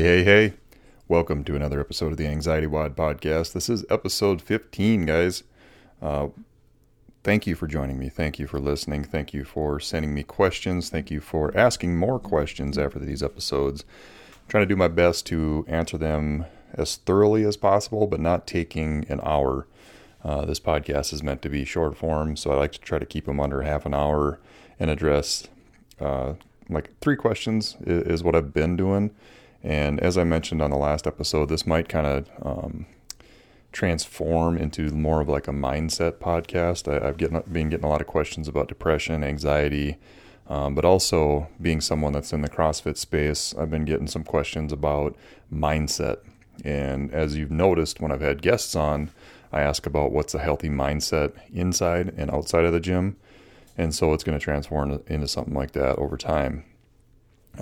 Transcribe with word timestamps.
Hey, 0.00 0.06
hey, 0.06 0.24
hey. 0.24 0.52
Welcome 1.08 1.44
to 1.44 1.54
another 1.54 1.78
episode 1.78 2.12
of 2.12 2.16
the 2.16 2.26
Anxiety 2.26 2.66
WOD 2.66 2.96
podcast. 2.96 3.52
This 3.52 3.68
is 3.68 3.84
episode 3.90 4.40
15, 4.40 5.04
guys. 5.04 5.42
Uh, 6.00 6.28
thank 7.22 7.46
you 7.46 7.54
for 7.54 7.66
joining 7.66 7.98
me. 7.98 8.08
Thank 8.08 8.38
you 8.38 8.46
for 8.46 8.58
listening. 8.58 9.04
Thank 9.04 9.34
you 9.34 9.44
for 9.44 9.78
sending 9.78 10.14
me 10.14 10.22
questions. 10.22 10.88
Thank 10.88 11.10
you 11.10 11.20
for 11.20 11.54
asking 11.54 11.98
more 11.98 12.18
questions 12.18 12.78
after 12.78 12.98
these 12.98 13.22
episodes. 13.22 13.84
I'm 14.30 14.48
trying 14.48 14.62
to 14.62 14.74
do 14.74 14.74
my 14.74 14.88
best 14.88 15.26
to 15.26 15.66
answer 15.68 15.98
them 15.98 16.46
as 16.72 16.96
thoroughly 16.96 17.44
as 17.44 17.58
possible, 17.58 18.06
but 18.06 18.20
not 18.20 18.46
taking 18.46 19.04
an 19.10 19.20
hour. 19.22 19.66
Uh, 20.24 20.46
this 20.46 20.60
podcast 20.60 21.12
is 21.12 21.22
meant 21.22 21.42
to 21.42 21.50
be 21.50 21.66
short 21.66 21.94
form, 21.94 22.36
so 22.36 22.52
I 22.52 22.54
like 22.54 22.72
to 22.72 22.80
try 22.80 22.98
to 22.98 23.04
keep 23.04 23.26
them 23.26 23.38
under 23.38 23.60
half 23.60 23.84
an 23.84 23.92
hour 23.92 24.40
and 24.78 24.88
address 24.88 25.46
uh, 26.00 26.36
like 26.70 26.98
three 27.00 27.16
questions 27.16 27.76
is, 27.84 28.22
what 28.22 28.34
I've 28.34 28.54
been 28.54 28.76
doing. 28.76 29.10
And 29.62 30.00
as 30.00 30.16
I 30.16 30.24
mentioned 30.24 30.62
on 30.62 30.70
the 30.70 30.76
last 30.76 31.06
episode, 31.06 31.48
this 31.48 31.66
might 31.66 31.88
kind 31.88 32.06
of 32.06 32.28
um, 32.42 32.86
transform 33.72 34.56
into 34.56 34.90
more 34.90 35.20
of 35.20 35.28
like 35.28 35.48
a 35.48 35.52
mindset 35.52 36.12
podcast. 36.12 36.90
I, 36.90 37.04
have 37.04 37.16
getting, 37.16 37.42
been 37.52 37.68
getting 37.68 37.84
a 37.84 37.88
lot 37.88 38.00
of 38.00 38.06
questions 38.06 38.48
about 38.48 38.68
depression, 38.68 39.22
anxiety, 39.22 39.98
um, 40.48 40.74
but 40.74 40.84
also 40.84 41.48
being 41.60 41.80
someone 41.80 42.12
that's 42.12 42.32
in 42.32 42.42
the 42.42 42.48
CrossFit 42.48 42.96
space, 42.96 43.54
I've 43.56 43.70
been 43.70 43.84
getting 43.84 44.08
some 44.08 44.24
questions 44.24 44.72
about 44.72 45.14
mindset. 45.52 46.18
And 46.64 47.12
as 47.12 47.36
you've 47.36 47.50
noticed 47.50 48.00
when 48.00 48.12
I've 48.12 48.20
had 48.20 48.42
guests 48.42 48.74
on, 48.74 49.10
I 49.52 49.60
ask 49.60 49.86
about 49.86 50.12
what's 50.12 50.34
a 50.34 50.38
healthy 50.38 50.68
mindset 50.68 51.32
inside 51.52 52.14
and 52.16 52.30
outside 52.30 52.64
of 52.64 52.72
the 52.72 52.80
gym. 52.80 53.16
And 53.78 53.94
so 53.94 54.12
it's 54.12 54.24
going 54.24 54.38
to 54.38 54.42
transform 54.42 55.02
into 55.06 55.28
something 55.28 55.54
like 55.54 55.72
that 55.72 55.96
over 55.96 56.16
time. 56.16 56.64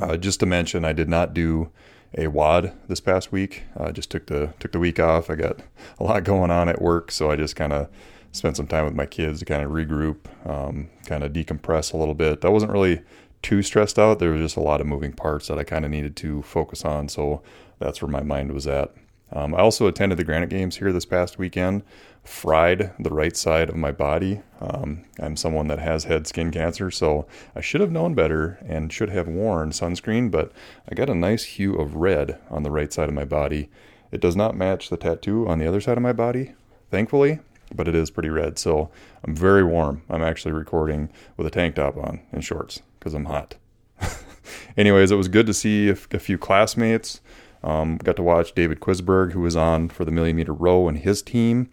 Uh, 0.00 0.17
just 0.17 0.41
to 0.41 0.47
mention, 0.47 0.84
I 0.84 0.92
did 0.92 1.08
not 1.08 1.34
do 1.34 1.70
a 2.17 2.28
WOD 2.28 2.72
this 2.89 3.00
past 3.00 3.33
week. 3.33 3.64
I 3.77 3.91
just 3.92 4.11
took 4.11 4.27
the 4.27 4.55
took 4.58 4.72
the 4.72 4.78
week 4.78 4.98
off. 4.98 5.30
I 5.30 5.34
got 5.34 5.61
a 5.98 6.05
lot 6.05 6.25
going 6.25 6.50
on 6.50 6.69
at 6.69 6.80
work, 6.80 7.11
so 7.11 7.30
I 7.30 7.36
just 7.36 7.56
kind 7.56 7.72
of 7.72 7.89
spent 8.33 8.56
some 8.56 8.67
time 8.67 8.84
with 8.84 8.95
my 8.95 9.06
kids 9.06 9.41
to 9.41 9.45
kind 9.45 9.62
of 9.62 9.70
regroup, 9.70 10.17
um, 10.48 10.89
kind 11.06 11.25
of 11.25 11.33
decompress 11.33 11.92
a 11.92 11.97
little 11.97 12.14
bit. 12.14 12.45
I 12.45 12.48
wasn't 12.48 12.72
really 12.72 13.03
too 13.42 13.62
stressed 13.62 13.98
out. 13.98 14.19
There 14.19 14.30
was 14.30 14.41
just 14.41 14.56
a 14.56 14.61
lot 14.61 14.80
of 14.80 14.86
moving 14.86 15.12
parts 15.12 15.48
that 15.48 15.58
I 15.58 15.64
kind 15.64 15.84
of 15.84 15.91
needed 15.91 16.17
to 16.17 16.42
focus 16.42 16.84
on, 16.84 17.08
so 17.08 17.42
that's 17.78 18.02
where 18.02 18.11
my 18.11 18.23
mind 18.23 18.52
was 18.52 18.67
at. 18.67 18.92
Um, 19.33 19.55
I 19.55 19.59
also 19.59 19.87
attended 19.87 20.19
the 20.19 20.25
Granite 20.25 20.51
Games 20.51 20.77
here 20.77 20.93
this 20.93 21.05
past 21.05 21.39
weekend. 21.39 21.83
Fried 22.25 22.93
the 22.98 23.11
right 23.11 23.37
side 23.37 23.69
of 23.69 23.77
my 23.77 23.93
body. 23.93 24.43
Um, 24.61 25.05
I'm 25.19 25.37
someone 25.37 25.69
that 25.69 25.79
has 25.79 26.05
had 26.05 26.27
skin 26.27 26.51
cancer, 26.51 26.91
so 26.91 27.27
I 27.55 27.61
should 27.61 27.81
have 27.81 27.93
known 27.93 28.15
better 28.15 28.59
and 28.67 28.93
should 28.93 29.11
have 29.11 29.29
worn 29.29 29.70
sunscreen, 29.70 30.31
but 30.31 30.53
I 30.91 30.95
got 30.95 31.11
a 31.11 31.15
nice 31.15 31.45
hue 31.45 31.75
of 31.77 31.97
red 31.97 32.39
on 32.51 32.62
the 32.62 32.70
right 32.70 32.93
side 32.93 33.09
of 33.09 33.15
my 33.15 33.25
body. 33.25 33.69
It 34.11 34.20
does 34.20 34.37
not 34.37 34.57
match 34.57 34.89
the 34.89 34.97
tattoo 34.97 35.48
on 35.48 35.59
the 35.59 35.67
other 35.67 35.81
side 35.81 35.97
of 35.97 36.03
my 36.03 36.13
body, 36.13 36.53
thankfully, 36.91 37.41
but 37.75 37.89
it 37.89 37.95
is 37.95 38.11
pretty 38.11 38.31
red. 38.31 38.59
So 38.59 38.91
I'm 39.25 39.35
very 39.35 39.65
warm. 39.65 40.03
I'm 40.09 40.23
actually 40.23 40.53
recording 40.53 41.11
with 41.37 41.47
a 41.47 41.51
tank 41.51 41.75
top 41.75 41.97
on 41.97 42.20
and 42.33 42.45
shorts 42.45 42.83
because 42.98 43.15
I'm 43.15 43.27
hot. 43.27 43.57
Anyways, 44.77 45.11
it 45.11 45.17
was 45.17 45.29
good 45.29 45.47
to 45.47 45.55
see 45.55 45.89
a, 45.89 45.97
a 46.13 46.19
few 46.19 46.39
classmates. 46.39 47.20
Um, 47.62 47.97
got 47.98 48.17
to 48.17 48.23
watch 48.23 48.55
David 48.55 48.81
Quisberg, 48.81 49.33
who 49.33 49.41
was 49.41 49.56
on 49.56 49.89
for 49.89 50.05
the 50.05 50.11
million 50.11 50.37
meter 50.37 50.53
row, 50.53 50.89
and 50.89 50.98
his 50.98 51.23
team. 51.23 51.70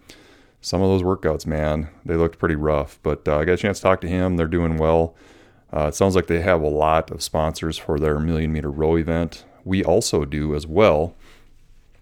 Some 0.61 0.81
of 0.81 0.89
those 0.89 1.03
workouts, 1.03 1.45
man, 1.45 1.89
they 2.03 2.16
looked 2.16 2.39
pretty 2.39 2.55
rough. 2.55 3.00
But 3.03 3.28
uh, 3.28 3.38
I 3.38 3.45
got 3.45 3.53
a 3.53 3.58
chance 3.58 3.78
to 3.80 3.83
talk 3.83 4.02
to 4.02 4.08
him. 4.08 4.35
They're 4.35 4.47
doing 4.47 4.78
well. 4.78 5.16
Uh, 5.72 5.88
it 5.88 5.96
sounds 5.96 6.16
like 6.16 6.28
they 6.28 6.41
have 6.41 6.62
a 6.62 6.68
lot 6.69 7.12
of 7.12 7.22
sponsors 7.22 7.78
for 7.78 8.00
their 8.00 8.19
million 8.19 8.51
meter 8.51 8.72
row 8.72 8.96
event. 8.96 9.46
We 9.63 9.84
also 9.84 10.25
do 10.25 10.56
as 10.56 10.66
well. 10.66 11.16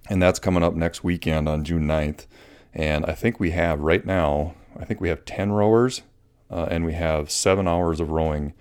And 0.10 0.22
that's 0.22 0.40
coming 0.40 0.64
up 0.64 0.76
next 0.76 1.04
weekend 1.04 1.50
on 1.50 1.64
June 1.64 1.88
9th. 1.88 2.26
And 2.74 3.06
I 3.06 3.14
think 3.14 3.40
we 3.40 3.52
have 3.52 3.80
right 3.80 4.06
now, 4.06 4.56
I 4.78 4.86
think 4.86 5.00
we 5.00 5.10
have 5.10 5.26
10 5.26 5.52
rowers 5.52 6.02
uh, 6.50 6.68
and 6.70 6.86
we 6.86 6.94
have 6.94 7.32
seven 7.32 7.68
hours 7.68 8.00
of 8.00 8.10
rowing 8.12 8.54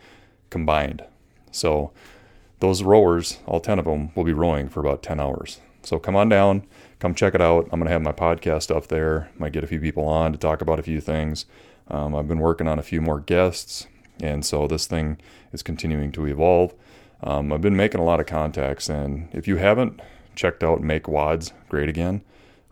combined. 0.51 1.05
So 1.51 1.93
those 2.63 2.85
rowers, 2.85 3.41
all 3.45 3.59
10 3.59 3.81
of 3.81 3.87
them, 3.87 4.13
will 4.15 4.23
be 4.23 4.33
rowing 4.33 4.69
for 4.69 4.79
about 4.79 5.03
10 5.03 5.19
hours. 5.19 5.61
So 5.83 5.99
come 5.99 6.15
on 6.15 6.29
down, 6.29 6.65
come 7.01 7.13
check 7.13 7.35
it 7.35 7.41
out. 7.41 7.65
I'm 7.73 7.81
going 7.81 7.89
to 7.89 7.93
have 7.93 8.03
my 8.03 8.13
podcast 8.13 8.75
up 8.75 8.87
there. 8.87 9.31
Might 9.37 9.53
get 9.53 9.65
a 9.65 9.67
few 9.67 9.81
people 9.81 10.07
on 10.07 10.31
to 10.31 10.39
talk 10.39 10.63
about 10.63 10.79
a 10.79 10.85
few 10.85 11.01
things. 11.01 11.45
Um, 11.89 12.15
I've 12.15 12.29
been 12.29 12.39
working 12.39 12.69
on 12.69 12.79
a 12.79 12.85
few 12.85 13.01
more 13.01 13.19
guests, 13.19 13.89
and 14.21 14.45
so 14.45 14.69
this 14.69 14.87
thing 14.87 15.19
is 15.53 15.65
continuing 15.65 16.13
to 16.13 16.25
evolve. 16.27 16.73
Um, 17.25 17.53
I've 17.53 17.61
been 17.61 17.77
making 17.77 18.01
a 18.01 18.05
lot 18.05 18.21
of 18.21 18.27
contacts, 18.27 18.89
and 18.89 19.29
if 19.33 19.49
you 19.49 19.57
haven't 19.57 20.01
checked 20.37 20.63
out 20.63 20.81
Make 20.81 21.09
WODs 21.09 21.53
Great 21.69 21.89
Again 21.89 22.23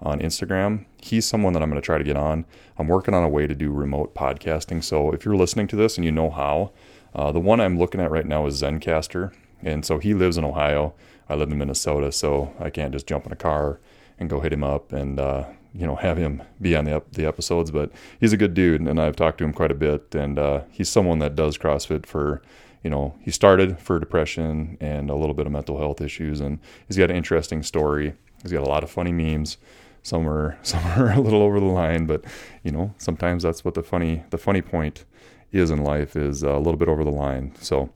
on 0.01 0.21
Instagram, 0.21 0.87
he's 0.99 1.27
someone 1.27 1.53
that 1.55 1.65
I'm 1.65 1.69
going 1.69 1.83
to 1.83 1.85
try 1.85 1.99
to 1.99 2.05
get 2.05 2.17
on. 2.17 2.45
I'm 2.79 2.87
working 2.87 3.13
on 3.13 3.25
a 3.25 3.29
way 3.29 3.49
to 3.49 3.57
do 3.57 3.73
remote 3.73 4.15
podcasting. 4.15 4.85
So 4.85 5.11
if 5.11 5.25
you're 5.25 5.35
listening 5.35 5.67
to 5.67 5.77
this 5.77 5.97
and 5.97 6.05
you 6.05 6.13
know 6.13 6.31
how, 6.31 6.71
uh, 7.13 7.33
the 7.33 7.41
one 7.41 7.61
I'm 7.61 7.77
looking 7.77 8.01
at 8.01 8.13
right 8.13 8.25
now 8.25 8.47
is 8.47 8.63
Zencastr. 8.63 9.33
And 9.63 9.85
so 9.85 9.99
he 9.99 10.15
lives 10.15 10.37
in 10.37 10.45
Ohio. 10.45 10.95
I 11.29 11.35
live 11.35 11.51
in 11.51 11.59
Minnesota, 11.59 12.13
so 12.13 12.53
I 12.59 12.71
can't 12.71 12.93
just 12.93 13.07
jump 13.07 13.27
in 13.27 13.33
a 13.33 13.37
car 13.37 13.79
and 14.19 14.29
go 14.29 14.41
hit 14.41 14.53
him 14.53 14.65
up 14.65 14.93
and 14.93 15.19
uh, 15.19 15.45
you 15.75 15.87
know 15.87 15.97
have 15.97 16.17
him 16.17 16.43
be 16.61 16.77
on 16.77 16.85
the 16.85 17.03
the 17.13 17.27
episodes. 17.27 17.71
But 17.71 17.91
he's 18.19 18.33
a 18.33 18.37
good 18.37 18.55
dude, 18.55 18.81
and 18.81 19.01
I've 19.01 19.17
talked 19.17 19.39
to 19.39 19.45
him 19.45 19.53
quite 19.53 19.71
a 19.71 19.75
bit. 19.75 20.15
And 20.15 20.39
uh, 20.39 20.63
he's 20.71 20.89
someone 20.89 21.19
that 21.21 21.37
does 21.37 21.57
CrossFit 21.59 22.07
for 22.07 22.43
you 22.83 22.91
know 22.91 23.15
he 23.21 23.31
started 23.31 23.79
for 23.79 23.99
depression 23.99 24.77
and 24.81 25.11
a 25.11 25.15
little 25.15 25.35
bit 25.35 25.47
of 25.47 25.53
mental 25.53 25.79
health 25.79 26.01
issues, 26.01 26.41
and 26.41 26.59
he's 26.87 26.97
got 26.97 27.11
an 27.11 27.17
interesting 27.17 27.63
story. 27.63 28.15
He's 28.43 28.53
got 28.53 28.63
a 28.63 28.69
lot 28.69 28.83
of 28.83 28.91
funny 28.91 29.13
memes. 29.13 29.57
Some 30.03 30.29
are 30.29 30.59
some 30.63 30.85
are 30.85 31.13
a 31.13 31.21
little 31.21 31.43
over 31.43 31.61
the 31.61 31.67
line, 31.67 32.07
but 32.07 32.25
you 32.63 32.73
know 32.73 32.95
sometimes 32.99 33.43
that's 33.43 33.65
what 33.65 33.75
the 33.75 33.83
funny 33.83 34.25
the 34.31 34.39
funny 34.39 34.63
point 34.63 35.05
is 35.53 35.71
in 35.71 35.83
life 35.83 36.15
is 36.15 36.43
a 36.43 36.57
little 36.59 36.77
bit 36.77 36.89
over 36.89 37.05
the 37.05 37.11
line. 37.11 37.53
So 37.61 37.91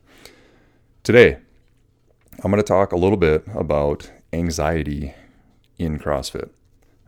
today 1.02 1.38
I'm 2.42 2.50
going 2.50 2.62
to 2.62 2.66
talk 2.66 2.92
a 2.92 2.96
little 2.96 3.16
bit 3.16 3.44
about 3.54 4.10
anxiety 4.32 5.14
in 5.78 5.98
CrossFit. 5.98 6.50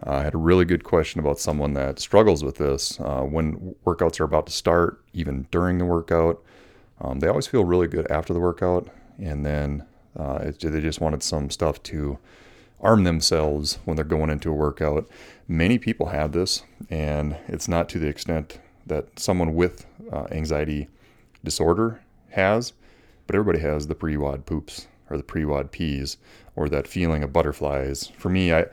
Uh, 0.06 0.12
I 0.12 0.22
had 0.22 0.34
a 0.34 0.38
really 0.38 0.64
good 0.64 0.84
question 0.84 1.20
about 1.20 1.40
someone 1.40 1.74
that 1.74 1.98
struggles 1.98 2.44
with 2.44 2.56
this 2.56 3.00
uh, 3.00 3.22
when 3.22 3.74
workouts 3.84 4.20
are 4.20 4.24
about 4.24 4.46
to 4.46 4.52
start, 4.52 5.02
even 5.12 5.46
during 5.50 5.78
the 5.78 5.84
workout. 5.84 6.42
Um, 7.00 7.18
they 7.18 7.28
always 7.28 7.46
feel 7.46 7.64
really 7.64 7.88
good 7.88 8.10
after 8.10 8.32
the 8.32 8.40
workout, 8.40 8.88
and 9.18 9.44
then 9.44 9.84
uh, 10.18 10.38
it, 10.42 10.60
they 10.60 10.80
just 10.80 11.00
wanted 11.00 11.22
some 11.22 11.50
stuff 11.50 11.82
to 11.84 12.18
arm 12.80 13.04
themselves 13.04 13.78
when 13.84 13.96
they're 13.96 14.04
going 14.04 14.30
into 14.30 14.50
a 14.50 14.54
workout. 14.54 15.08
Many 15.48 15.78
people 15.78 16.06
have 16.06 16.32
this, 16.32 16.62
and 16.88 17.36
it's 17.48 17.68
not 17.68 17.88
to 17.90 17.98
the 17.98 18.08
extent 18.08 18.60
that 18.86 19.18
someone 19.18 19.54
with 19.54 19.86
uh, 20.12 20.26
anxiety 20.30 20.88
disorder 21.42 22.00
has, 22.30 22.72
but 23.26 23.34
everybody 23.34 23.58
has 23.58 23.88
the 23.88 23.94
pre 23.94 24.16
WOD 24.16 24.46
poops 24.46 24.86
or 25.10 25.16
the 25.16 25.22
pre-WOD 25.22 25.70
peas 25.70 26.16
or 26.54 26.68
that 26.68 26.88
feeling 26.88 27.22
of 27.22 27.32
butterflies. 27.32 28.08
For 28.16 28.28
me, 28.28 28.52
I 28.52 28.66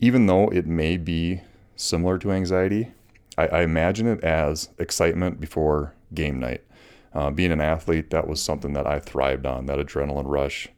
even 0.00 0.26
though 0.26 0.48
it 0.48 0.66
may 0.66 0.96
be 0.96 1.40
similar 1.74 2.18
to 2.18 2.32
anxiety, 2.32 2.92
I, 3.38 3.46
I 3.48 3.62
imagine 3.62 4.06
it 4.06 4.22
as 4.22 4.68
excitement 4.78 5.40
before 5.40 5.94
game 6.12 6.38
night. 6.38 6.62
Uh, 7.14 7.30
being 7.30 7.52
an 7.52 7.62
athlete, 7.62 8.10
that 8.10 8.28
was 8.28 8.42
something 8.42 8.74
that 8.74 8.86
I 8.86 9.00
thrived 9.00 9.46
on, 9.46 9.66
that 9.66 9.78
adrenaline 9.78 10.28
rush. 10.28 10.68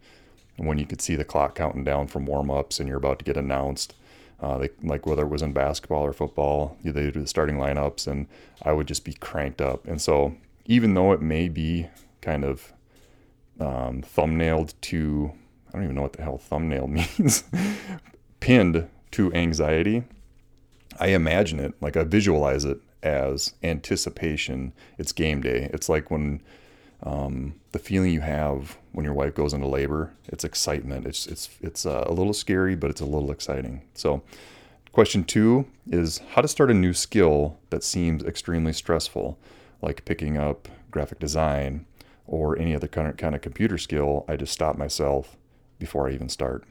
When 0.56 0.78
you 0.78 0.86
could 0.86 1.00
see 1.00 1.16
the 1.16 1.24
clock 1.24 1.56
counting 1.56 1.84
down 1.84 2.06
from 2.08 2.26
warm 2.26 2.50
ups 2.50 2.78
and 2.78 2.88
you're 2.88 2.98
about 2.98 3.18
to 3.18 3.24
get 3.24 3.36
announced, 3.36 3.94
uh, 4.40 4.58
they, 4.58 4.70
like 4.82 5.04
whether 5.04 5.22
it 5.22 5.30
was 5.30 5.42
in 5.42 5.52
basketball 5.52 6.04
or 6.04 6.12
football, 6.12 6.76
they 6.84 6.92
do 6.92 7.20
the 7.20 7.26
starting 7.26 7.56
lineups, 7.56 8.06
and 8.06 8.28
I 8.62 8.72
would 8.72 8.86
just 8.86 9.04
be 9.04 9.14
cranked 9.14 9.60
up. 9.60 9.86
And 9.86 10.00
so, 10.00 10.36
even 10.64 10.94
though 10.94 11.12
it 11.12 11.20
may 11.20 11.48
be 11.48 11.88
kind 12.20 12.44
of 12.44 12.72
um, 13.60 14.02
thumbnailed 14.02 14.74
to, 14.82 15.32
I 15.68 15.72
don't 15.72 15.84
even 15.84 15.94
know 15.96 16.02
what 16.02 16.14
the 16.14 16.22
hell 16.22 16.38
thumbnail 16.38 16.86
means, 17.18 17.44
pinned 18.40 18.88
to 19.12 19.32
anxiety, 19.32 20.04
I 20.98 21.08
imagine 21.08 21.60
it, 21.60 21.74
like 21.80 21.96
I 21.96 22.04
visualize 22.04 22.64
it 22.64 22.80
as 23.02 23.54
anticipation. 23.62 24.72
It's 24.98 25.12
game 25.12 25.40
day. 25.40 25.70
It's 25.72 25.88
like 25.88 26.10
when 26.10 26.42
um, 27.02 27.54
the 27.72 27.78
feeling 27.78 28.12
you 28.12 28.20
have 28.20 28.76
when 28.92 29.04
your 29.04 29.14
wife 29.14 29.34
goes 29.34 29.52
into 29.52 29.66
labor. 29.66 30.12
It's 30.26 30.44
excitement. 30.44 31.06
It's 31.06 31.26
it's 31.26 31.48
it's 31.60 31.86
uh, 31.86 32.04
a 32.06 32.12
little 32.12 32.32
scary, 32.32 32.74
but 32.74 32.90
it's 32.90 33.00
a 33.00 33.06
little 33.06 33.30
exciting. 33.30 33.82
So, 33.94 34.22
question 34.92 35.24
two 35.24 35.66
is 35.88 36.20
how 36.30 36.42
to 36.42 36.48
start 36.48 36.70
a 36.70 36.74
new 36.74 36.92
skill 36.92 37.58
that 37.70 37.84
seems 37.84 38.24
extremely 38.24 38.72
stressful, 38.72 39.38
like 39.80 40.04
picking 40.04 40.36
up 40.36 40.68
graphic 40.90 41.18
design 41.18 41.86
or 42.28 42.56
any 42.58 42.74
other 42.74 42.86
kind 42.86 43.34
of, 43.34 43.40
computer 43.40 43.78
skill, 43.78 44.24
I 44.28 44.36
just 44.36 44.52
stop 44.52 44.76
myself 44.76 45.36
before 45.78 46.08
I 46.08 46.12
even 46.12 46.28
start. 46.28 46.64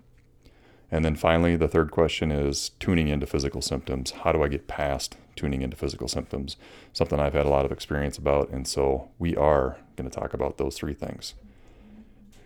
And 0.90 1.04
then 1.04 1.16
finally, 1.16 1.58
the 1.58 1.68
third 1.68 1.92
question 1.92 2.32
is 2.32 2.72
tuning 2.80 3.10
into 3.10 3.26
physical 3.26 3.62
symptoms. 3.62 4.12
How 4.12 4.32
do 4.32 4.44
I 4.44 4.48
get 4.48 4.68
past 4.68 5.18
tuning 5.36 5.62
into 5.62 5.76
physical 5.76 6.08
symptoms? 6.08 6.56
Something 6.94 7.20
I've 7.20 7.34
had 7.34 7.46
a 7.46 7.50
lot 7.50 7.66
of 7.66 7.72
experience 7.72 8.18
about. 8.18 8.50
And 8.50 8.66
so 8.66 9.10
we 9.20 9.36
are 9.36 9.78
going 9.98 10.10
to 10.10 10.16
talk 10.16 10.34
about 10.34 10.58
those 10.58 10.78
three 10.78 10.94
things. 10.94 11.34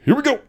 Here 0.04 0.16
we 0.16 0.24
go. 0.24 0.40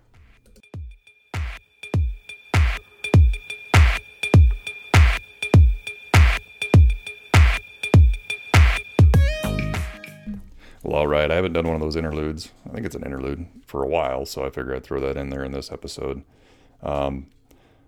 All 10.92 11.06
right. 11.06 11.30
I 11.30 11.36
haven't 11.36 11.54
done 11.54 11.64
one 11.64 11.74
of 11.74 11.80
those 11.80 11.96
interludes. 11.96 12.50
I 12.68 12.74
think 12.74 12.84
it's 12.84 12.94
an 12.94 13.02
interlude 13.02 13.46
for 13.64 13.82
a 13.82 13.88
while, 13.88 14.26
so 14.26 14.44
I 14.44 14.50
figure 14.50 14.76
I'd 14.76 14.84
throw 14.84 15.00
that 15.00 15.16
in 15.16 15.30
there 15.30 15.42
in 15.42 15.52
this 15.52 15.72
episode. 15.72 16.22
Um, 16.82 17.28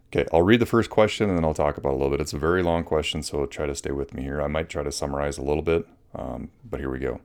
okay, 0.09 0.27
I'll 0.33 0.41
read 0.41 0.61
the 0.61 0.65
first 0.65 0.89
question 0.89 1.29
and 1.29 1.37
then 1.37 1.45
I'll 1.45 1.53
talk 1.53 1.77
about 1.77 1.91
a 1.91 1.97
little 1.97 2.09
bit. 2.09 2.23
It's 2.23 2.33
a 2.33 2.39
very 2.39 2.63
long 2.63 2.83
question, 2.83 3.23
so 3.23 3.45
try 3.45 3.67
to 3.67 3.75
stay 3.75 3.91
with 3.91 4.15
me 4.15 4.23
here. 4.23 4.41
I 4.41 4.47
might 4.47 4.71
try 4.71 4.83
to 4.83 4.91
summarize 4.91 5.37
a 5.37 5.43
little 5.43 5.63
bit, 5.63 5.87
um, 6.15 6.51
but 6.65 6.81
here 6.81 6.89
we 6.89 6.99
go. 6.99 7.21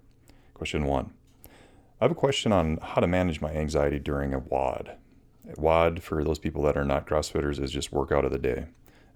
Question 0.54 0.84
one 0.84 1.14
I 2.02 2.04
have 2.04 2.12
a 2.12 2.16
question 2.16 2.52
on 2.52 2.80
how 2.82 3.00
to 3.00 3.08
manage 3.08 3.40
my 3.40 3.52
anxiety 3.54 4.00
during 4.00 4.34
a 4.34 4.40
WOD. 4.40 4.98
A 5.50 5.62
WOD, 5.62 6.04
for 6.04 6.26
those 6.26 6.40
people 6.40 6.62
that 6.64 6.76
are 6.76 6.84
not 6.84 7.08
CrossFitters, 7.08 7.58
is 7.58 7.72
just 7.72 7.94
workout 7.94 8.26
of 8.26 8.34
the 8.34 8.38
day. 8.38 8.66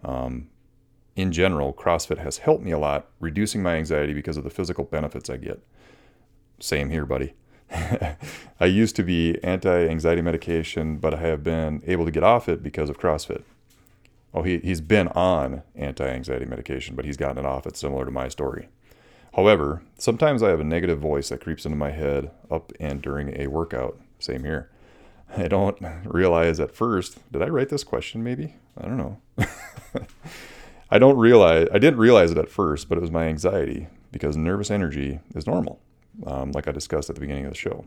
Um, 0.06 0.48
in 1.18 1.34
general, 1.34 1.74
CrossFit 1.74 2.20
has 2.20 2.38
helped 2.38 2.64
me 2.64 2.72
a 2.72 2.80
lot, 2.80 3.10
reducing 3.20 3.62
my 3.62 3.76
anxiety 3.76 4.14
because 4.14 4.38
of 4.38 4.46
the 4.46 4.50
physical 4.50 4.86
benefits 4.86 5.30
I 5.30 5.36
get. 5.36 5.62
Same 6.64 6.92
here, 6.92 7.06
buddy. 7.06 7.34
I 8.62 8.66
used 8.68 8.96
to 8.96 9.04
be 9.04 9.38
anti 9.44 9.86
anxiety 9.86 10.22
medication, 10.22 10.96
but 10.96 11.14
I 11.14 11.18
have 11.18 11.44
been 11.44 11.84
able 11.86 12.06
to 12.06 12.12
get 12.12 12.24
off 12.24 12.48
it 12.48 12.64
because 12.64 12.90
of 12.90 12.98
CrossFit. 12.98 13.44
Oh, 14.34 14.44
he, 14.44 14.60
he's 14.60 14.80
been 14.80 15.10
on 15.10 15.64
anti 15.76 16.08
anxiety 16.08 16.46
medication, 16.46 16.96
but 16.96 17.04
he's 17.04 17.18
gotten 17.18 17.38
it 17.38 17.46
off. 17.46 17.68
It's 17.68 17.82
similar 17.82 18.06
to 18.06 18.12
my 18.12 18.30
story. 18.30 18.70
However, 19.36 19.82
sometimes 19.98 20.42
I 20.42 20.52
have 20.52 20.62
a 20.62 20.64
negative 20.64 21.00
voice 21.00 21.28
that 21.30 21.42
creeps 21.42 21.66
into 21.66 21.78
my 21.78 21.92
head 21.92 22.32
up 22.50 22.72
and 22.80 23.02
during 23.02 23.38
a 23.38 23.48
workout. 23.48 24.00
Same 24.20 24.46
here. 24.46 24.70
I 25.36 25.50
don't 25.50 25.78
realize 26.06 26.62
at 26.62 26.74
first, 26.74 27.30
did 27.30 27.42
I 27.42 27.48
write 27.48 27.68
this 27.68 27.84
question 27.84 28.24
maybe? 28.24 28.56
I 28.78 28.84
don't 28.84 28.98
know. 28.98 29.18
I 30.90 30.98
don't 30.98 31.18
realize, 31.18 31.68
I 31.74 31.78
didn't 31.78 32.00
realize 32.00 32.32
it 32.32 32.38
at 32.38 32.50
first, 32.50 32.88
but 32.88 32.98
it 32.98 33.02
was 33.02 33.12
my 33.12 33.26
anxiety 33.26 33.88
because 34.14 34.38
nervous 34.38 34.72
energy 34.72 35.20
is 35.36 35.46
normal, 35.46 35.82
um, 36.26 36.52
like 36.52 36.68
I 36.68 36.72
discussed 36.72 37.10
at 37.10 37.16
the 37.16 37.22
beginning 37.22 37.46
of 37.46 37.52
the 37.52 37.58
show. 37.58 37.86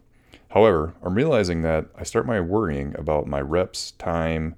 However, 0.51 0.95
I'm 1.03 1.15
realizing 1.15 1.63
that 1.63 1.87
I 1.97 2.05
start 2.05 2.27
my 2.27 2.41
worrying 2.41 2.95
about 2.99 3.27
my 3.27 3.41
reps, 3.41 3.93
time, 3.93 4.57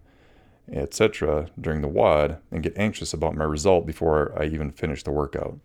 etc. 0.70 1.48
during 1.60 1.80
the 1.80 1.88
WOD 1.88 2.38
and 2.50 2.62
get 2.62 2.76
anxious 2.76 3.14
about 3.14 3.36
my 3.36 3.44
result 3.44 3.86
before 3.86 4.32
I 4.38 4.44
even 4.46 4.70
finish 4.70 5.02
the 5.02 5.10
workout. 5.10 5.58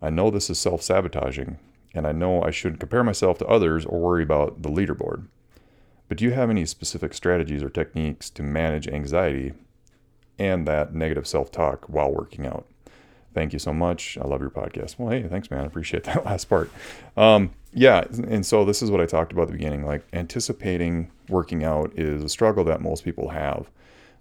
I 0.00 0.10
know 0.10 0.30
this 0.30 0.50
is 0.50 0.58
self 0.58 0.82
sabotaging, 0.82 1.58
and 1.94 2.06
I 2.06 2.12
know 2.12 2.42
I 2.42 2.50
shouldn't 2.50 2.80
compare 2.80 3.04
myself 3.04 3.38
to 3.38 3.46
others 3.46 3.84
or 3.84 4.00
worry 4.00 4.22
about 4.22 4.62
the 4.62 4.68
leaderboard. 4.68 5.26
But 6.08 6.18
do 6.18 6.24
you 6.24 6.32
have 6.32 6.50
any 6.50 6.66
specific 6.66 7.14
strategies 7.14 7.62
or 7.62 7.70
techniques 7.70 8.30
to 8.30 8.42
manage 8.42 8.86
anxiety 8.86 9.54
and 10.38 10.66
that 10.66 10.94
negative 10.94 11.26
self 11.26 11.50
talk 11.50 11.86
while 11.88 12.12
working 12.12 12.46
out? 12.46 12.66
Thank 13.34 13.52
you 13.52 13.58
so 13.58 13.72
much. 13.72 14.16
I 14.18 14.26
love 14.26 14.40
your 14.40 14.50
podcast. 14.50 14.98
Well, 14.98 15.10
hey, 15.10 15.24
thanks, 15.24 15.50
man. 15.50 15.60
I 15.60 15.64
appreciate 15.66 16.04
that 16.04 16.24
last 16.24 16.48
part. 16.48 16.70
Um, 17.16 17.50
yeah, 17.72 18.04
and 18.28 18.46
so 18.46 18.64
this 18.64 18.82
is 18.82 18.90
what 18.90 19.00
I 19.00 19.06
talked 19.06 19.32
about 19.32 19.42
at 19.42 19.48
the 19.48 19.54
beginning. 19.54 19.84
Like 19.84 20.06
anticipating 20.12 21.10
working 21.28 21.64
out 21.64 21.92
is 21.98 22.22
a 22.22 22.28
struggle 22.28 22.64
that 22.64 22.80
most 22.80 23.04
people 23.04 23.30
have. 23.30 23.68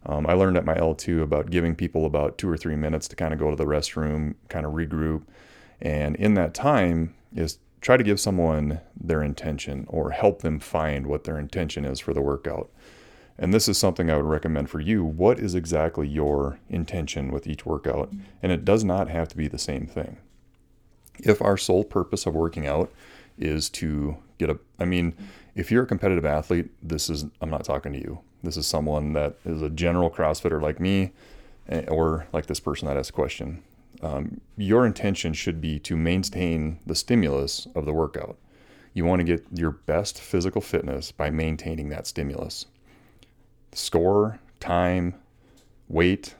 Um, 0.05 0.25
I 0.27 0.33
learned 0.33 0.57
at 0.57 0.65
my 0.65 0.73
L2 0.73 1.21
about 1.21 1.49
giving 1.49 1.75
people 1.75 2.05
about 2.05 2.37
two 2.37 2.49
or 2.49 2.57
three 2.57 2.75
minutes 2.75 3.07
to 3.09 3.15
kind 3.15 3.33
of 3.33 3.39
go 3.39 3.49
to 3.49 3.55
the 3.55 3.65
restroom, 3.65 4.35
kind 4.49 4.65
of 4.65 4.73
regroup. 4.73 5.23
And 5.81 6.15
in 6.15 6.33
that 6.33 6.53
time, 6.53 7.13
is 7.35 7.59
try 7.81 7.97
to 7.97 8.03
give 8.03 8.19
someone 8.19 8.79
their 8.99 9.21
intention 9.21 9.85
or 9.89 10.11
help 10.11 10.41
them 10.41 10.59
find 10.59 11.05
what 11.05 11.23
their 11.25 11.37
intention 11.37 11.85
is 11.85 11.99
for 11.99 12.13
the 12.13 12.21
workout. 12.21 12.69
And 13.37 13.53
this 13.53 13.67
is 13.67 13.77
something 13.77 14.09
I 14.09 14.17
would 14.17 14.25
recommend 14.25 14.69
for 14.69 14.79
you. 14.79 15.03
What 15.03 15.39
is 15.39 15.55
exactly 15.55 16.07
your 16.07 16.59
intention 16.69 17.31
with 17.31 17.47
each 17.47 17.65
workout? 17.65 18.11
And 18.41 18.51
it 18.51 18.63
does 18.63 18.83
not 18.83 19.09
have 19.09 19.27
to 19.29 19.37
be 19.37 19.47
the 19.47 19.57
same 19.57 19.87
thing. 19.87 20.17
If 21.19 21.41
our 21.41 21.57
sole 21.57 21.83
purpose 21.83 22.25
of 22.25 22.35
working 22.35 22.67
out 22.67 22.91
is 23.37 23.69
to 23.71 24.17
get 24.37 24.49
a, 24.49 24.59
I 24.79 24.85
mean, 24.85 25.15
if 25.55 25.71
you're 25.71 25.83
a 25.83 25.87
competitive 25.87 26.25
athlete, 26.25 26.69
this 26.81 27.09
is, 27.09 27.25
I'm 27.41 27.49
not 27.49 27.65
talking 27.65 27.93
to 27.93 27.99
you. 27.99 28.19
This 28.43 28.57
is 28.57 28.67
someone 28.67 29.13
that 29.13 29.37
is 29.45 29.61
a 29.61 29.69
general 29.69 30.11
CrossFitter 30.11 30.61
like 30.61 30.79
me 30.79 31.13
eh, 31.69 31.85
or 31.87 32.27
like 32.33 32.45
this 32.45 32.59
person 32.59 32.87
that 32.87 32.97
asked 32.97 33.11
a 33.11 33.13
question 33.13 33.63
um, 34.03 34.41
your 34.57 34.85
intention 34.85 35.33
should 35.33 35.61
be 35.61 35.79
to 35.79 35.95
maintain 35.95 36.79
the 36.85 36.95
stimulus 36.95 37.67
of 37.73 37.85
the 37.85 37.93
workout. 37.93 38.37
You 38.93 39.05
want 39.05 39.21
to 39.21 39.23
get 39.23 39.45
your 39.51 39.71
best 39.71 40.19
physical 40.19 40.61
fitness 40.61 41.11
by 41.11 41.29
maintaining 41.29 41.89
that 41.89 42.05
stimulus. 42.05 42.65
Score, 43.73 44.39
time, 44.59 45.15
weight 45.87 46.35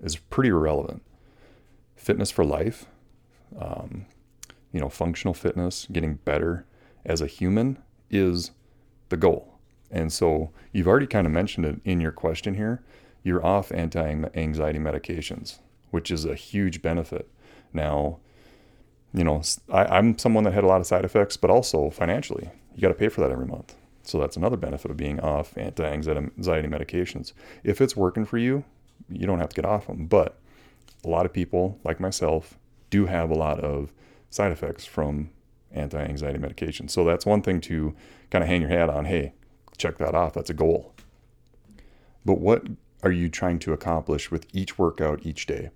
is 0.00 0.16
pretty 0.16 0.50
irrelevant. 0.50 1.02
Fitness 1.96 2.30
for 2.30 2.44
life, 2.44 2.86
um, 3.58 4.06
you 4.72 4.80
know, 4.80 4.88
functional 4.88 5.34
fitness, 5.34 5.86
getting 5.90 6.14
better 6.24 6.64
as 7.04 7.20
a 7.20 7.26
human 7.26 7.78
is 8.10 8.52
the 9.08 9.16
goal. 9.16 9.54
And 9.90 10.12
so 10.12 10.50
you've 10.72 10.88
already 10.88 11.06
kind 11.06 11.26
of 11.26 11.32
mentioned 11.32 11.66
it 11.66 11.80
in 11.84 12.00
your 12.00 12.12
question 12.12 12.54
here. 12.54 12.82
You're 13.22 13.44
off 13.44 13.72
anti 13.72 14.28
anxiety 14.34 14.78
medications 14.78 15.58
which 15.90 16.10
is 16.10 16.24
a 16.24 16.34
huge 16.34 16.82
benefit. 16.82 17.28
Now, 17.72 18.18
you 19.14 19.24
know, 19.24 19.42
I, 19.72 19.98
am 19.98 20.18
someone 20.18 20.44
that 20.44 20.52
had 20.52 20.64
a 20.64 20.66
lot 20.66 20.80
of 20.80 20.86
side 20.86 21.04
effects, 21.04 21.36
but 21.36 21.50
also 21.50 21.90
financially, 21.90 22.50
you 22.74 22.82
got 22.82 22.88
to 22.88 22.94
pay 22.94 23.08
for 23.08 23.22
that 23.22 23.30
every 23.30 23.46
month. 23.46 23.74
So 24.06 24.18
that's 24.18 24.36
another 24.36 24.56
benefit 24.56 24.90
of 24.90 24.96
being 24.96 25.18
off 25.20 25.58
anti-anxiety 25.58 26.68
medications. 26.68 27.32
If 27.64 27.80
it's 27.80 27.96
working 27.96 28.24
for 28.24 28.38
you, 28.38 28.64
you 29.08 29.26
don't 29.26 29.40
have 29.40 29.48
to 29.50 29.56
get 29.56 29.64
off 29.64 29.88
them. 29.88 30.06
But 30.06 30.38
a 31.04 31.08
lot 31.08 31.26
of 31.26 31.32
people, 31.32 31.78
like 31.84 32.00
myself, 32.00 32.56
do 32.88 33.06
have 33.06 33.30
a 33.30 33.34
lot 33.34 33.60
of 33.60 33.92
side 34.30 34.52
effects 34.52 34.84
from 34.86 35.30
anti-anxiety 35.72 36.38
medications. 36.38 36.90
So 36.90 37.04
that's 37.04 37.26
one 37.26 37.42
thing 37.42 37.60
to 37.62 37.94
kind 38.30 38.44
of 38.44 38.48
hang 38.48 38.60
your 38.60 38.70
hat 38.70 38.88
on. 38.88 39.06
Hey, 39.06 39.34
check 39.76 39.98
that 39.98 40.14
off. 40.14 40.34
That's 40.34 40.50
a 40.50 40.54
goal. 40.54 40.94
But 42.24 42.40
what 42.40 42.66
are 43.02 43.12
you 43.12 43.28
trying 43.28 43.58
to 43.60 43.72
accomplish 43.72 44.30
with 44.30 44.46
each 44.52 44.78
workout 44.78 45.26
each 45.26 45.46
day? 45.46 45.70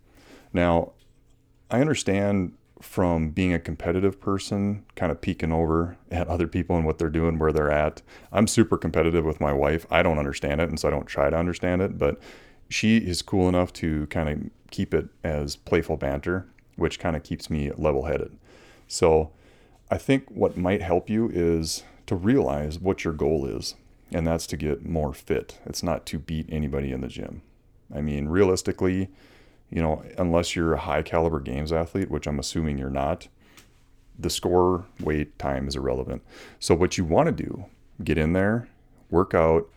Now, 0.52 0.92
I 1.70 1.80
understand 1.80 2.54
from 2.80 3.30
being 3.30 3.52
a 3.52 3.58
competitive 3.58 4.20
person, 4.20 4.84
kind 4.96 5.12
of 5.12 5.20
peeking 5.20 5.52
over 5.52 5.96
at 6.10 6.28
other 6.28 6.48
people 6.48 6.76
and 6.76 6.86
what 6.86 6.98
they're 6.98 7.10
doing, 7.10 7.38
where 7.38 7.52
they're 7.52 7.70
at. 7.70 8.02
I'm 8.32 8.46
super 8.46 8.78
competitive 8.78 9.24
with 9.24 9.40
my 9.40 9.52
wife. 9.52 9.86
I 9.90 10.02
don't 10.02 10.18
understand 10.18 10.60
it, 10.60 10.68
and 10.68 10.80
so 10.80 10.88
I 10.88 10.90
don't 10.90 11.06
try 11.06 11.30
to 11.30 11.36
understand 11.36 11.82
it, 11.82 11.98
but 11.98 12.18
she 12.68 12.98
is 12.98 13.22
cool 13.22 13.48
enough 13.48 13.72
to 13.74 14.06
kind 14.06 14.28
of 14.28 14.50
keep 14.70 14.94
it 14.94 15.08
as 15.22 15.56
playful 15.56 15.96
banter, 15.96 16.46
which 16.76 16.98
kind 16.98 17.16
of 17.16 17.22
keeps 17.22 17.50
me 17.50 17.70
level 17.76 18.04
headed. 18.04 18.36
So 18.88 19.30
I 19.90 19.98
think 19.98 20.30
what 20.30 20.56
might 20.56 20.82
help 20.82 21.10
you 21.10 21.28
is 21.32 21.82
to 22.06 22.14
realize 22.14 22.78
what 22.78 23.04
your 23.04 23.12
goal 23.12 23.44
is, 23.44 23.74
and 24.10 24.26
that's 24.26 24.46
to 24.48 24.56
get 24.56 24.86
more 24.86 25.12
fit. 25.12 25.58
It's 25.66 25.82
not 25.82 26.06
to 26.06 26.18
beat 26.18 26.46
anybody 26.48 26.92
in 26.92 27.00
the 27.00 27.08
gym. 27.08 27.42
I 27.94 28.00
mean, 28.00 28.28
realistically, 28.28 29.10
you 29.70 29.80
know, 29.80 30.04
unless 30.18 30.56
you're 30.56 30.74
a 30.74 30.80
high 30.80 31.02
caliber 31.02 31.40
games 31.40 31.72
athlete, 31.72 32.10
which 32.10 32.26
I'm 32.26 32.38
assuming 32.38 32.78
you're 32.78 32.90
not, 32.90 33.28
the 34.18 34.30
score, 34.30 34.86
weight, 35.00 35.38
time 35.38 35.68
is 35.68 35.76
irrelevant. 35.76 36.22
So 36.58 36.74
what 36.74 36.98
you 36.98 37.04
want 37.04 37.26
to 37.26 37.44
do, 37.44 37.66
get 38.02 38.18
in 38.18 38.32
there, 38.32 38.68
work 39.10 39.34
out, 39.34 39.68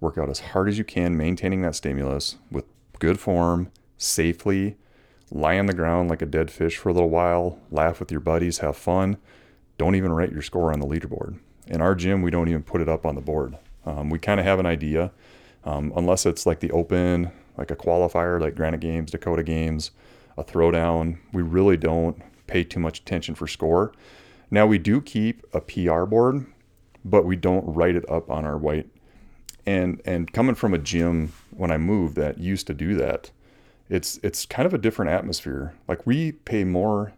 work 0.00 0.16
out 0.16 0.30
as 0.30 0.40
hard 0.40 0.68
as 0.68 0.78
you 0.78 0.84
can, 0.84 1.16
maintaining 1.16 1.62
that 1.62 1.74
stimulus 1.74 2.36
with 2.50 2.64
good 2.98 3.18
form, 3.18 3.70
safely, 3.98 4.76
lie 5.30 5.58
on 5.58 5.66
the 5.66 5.74
ground 5.74 6.08
like 6.08 6.22
a 6.22 6.26
dead 6.26 6.50
fish 6.50 6.76
for 6.76 6.88
a 6.88 6.92
little 6.92 7.10
while, 7.10 7.58
laugh 7.70 8.00
with 8.00 8.10
your 8.10 8.20
buddies, 8.20 8.58
have 8.58 8.76
fun. 8.76 9.16
Don't 9.78 9.96
even 9.96 10.12
write 10.12 10.32
your 10.32 10.42
score 10.42 10.72
on 10.72 10.80
the 10.80 10.86
leaderboard. 10.86 11.38
In 11.66 11.80
our 11.80 11.94
gym, 11.94 12.22
we 12.22 12.30
don't 12.30 12.48
even 12.48 12.62
put 12.62 12.80
it 12.80 12.88
up 12.88 13.04
on 13.04 13.16
the 13.16 13.20
board. 13.20 13.58
Um, 13.84 14.10
we 14.10 14.18
kind 14.18 14.38
of 14.38 14.46
have 14.46 14.60
an 14.60 14.66
idea, 14.66 15.10
um, 15.64 15.92
unless 15.96 16.24
it's 16.24 16.46
like 16.46 16.60
the 16.60 16.70
open 16.70 17.32
like 17.56 17.70
a 17.70 17.76
qualifier 17.76 18.40
like 18.40 18.54
Granite 18.54 18.80
Games, 18.80 19.10
Dakota 19.10 19.42
Games, 19.42 19.90
a 20.36 20.44
throwdown. 20.44 21.18
We 21.32 21.42
really 21.42 21.76
don't 21.76 22.20
pay 22.46 22.64
too 22.64 22.80
much 22.80 23.00
attention 23.00 23.34
for 23.34 23.46
score. 23.46 23.92
Now 24.50 24.66
we 24.66 24.78
do 24.78 25.00
keep 25.00 25.44
a 25.52 25.60
PR 25.60 26.04
board, 26.04 26.46
but 27.04 27.24
we 27.24 27.36
don't 27.36 27.64
write 27.66 27.96
it 27.96 28.08
up 28.10 28.30
on 28.30 28.44
our 28.44 28.56
white. 28.56 28.88
And 29.66 30.00
and 30.04 30.32
coming 30.32 30.54
from 30.54 30.74
a 30.74 30.78
gym 30.78 31.32
when 31.50 31.70
I 31.70 31.78
moved 31.78 32.16
that 32.16 32.38
used 32.38 32.66
to 32.66 32.74
do 32.74 32.94
that, 32.96 33.30
it's 33.88 34.18
it's 34.22 34.44
kind 34.46 34.66
of 34.66 34.74
a 34.74 34.78
different 34.78 35.10
atmosphere. 35.10 35.74
Like 35.88 36.06
we 36.06 36.32
pay 36.32 36.64
more 36.64 37.14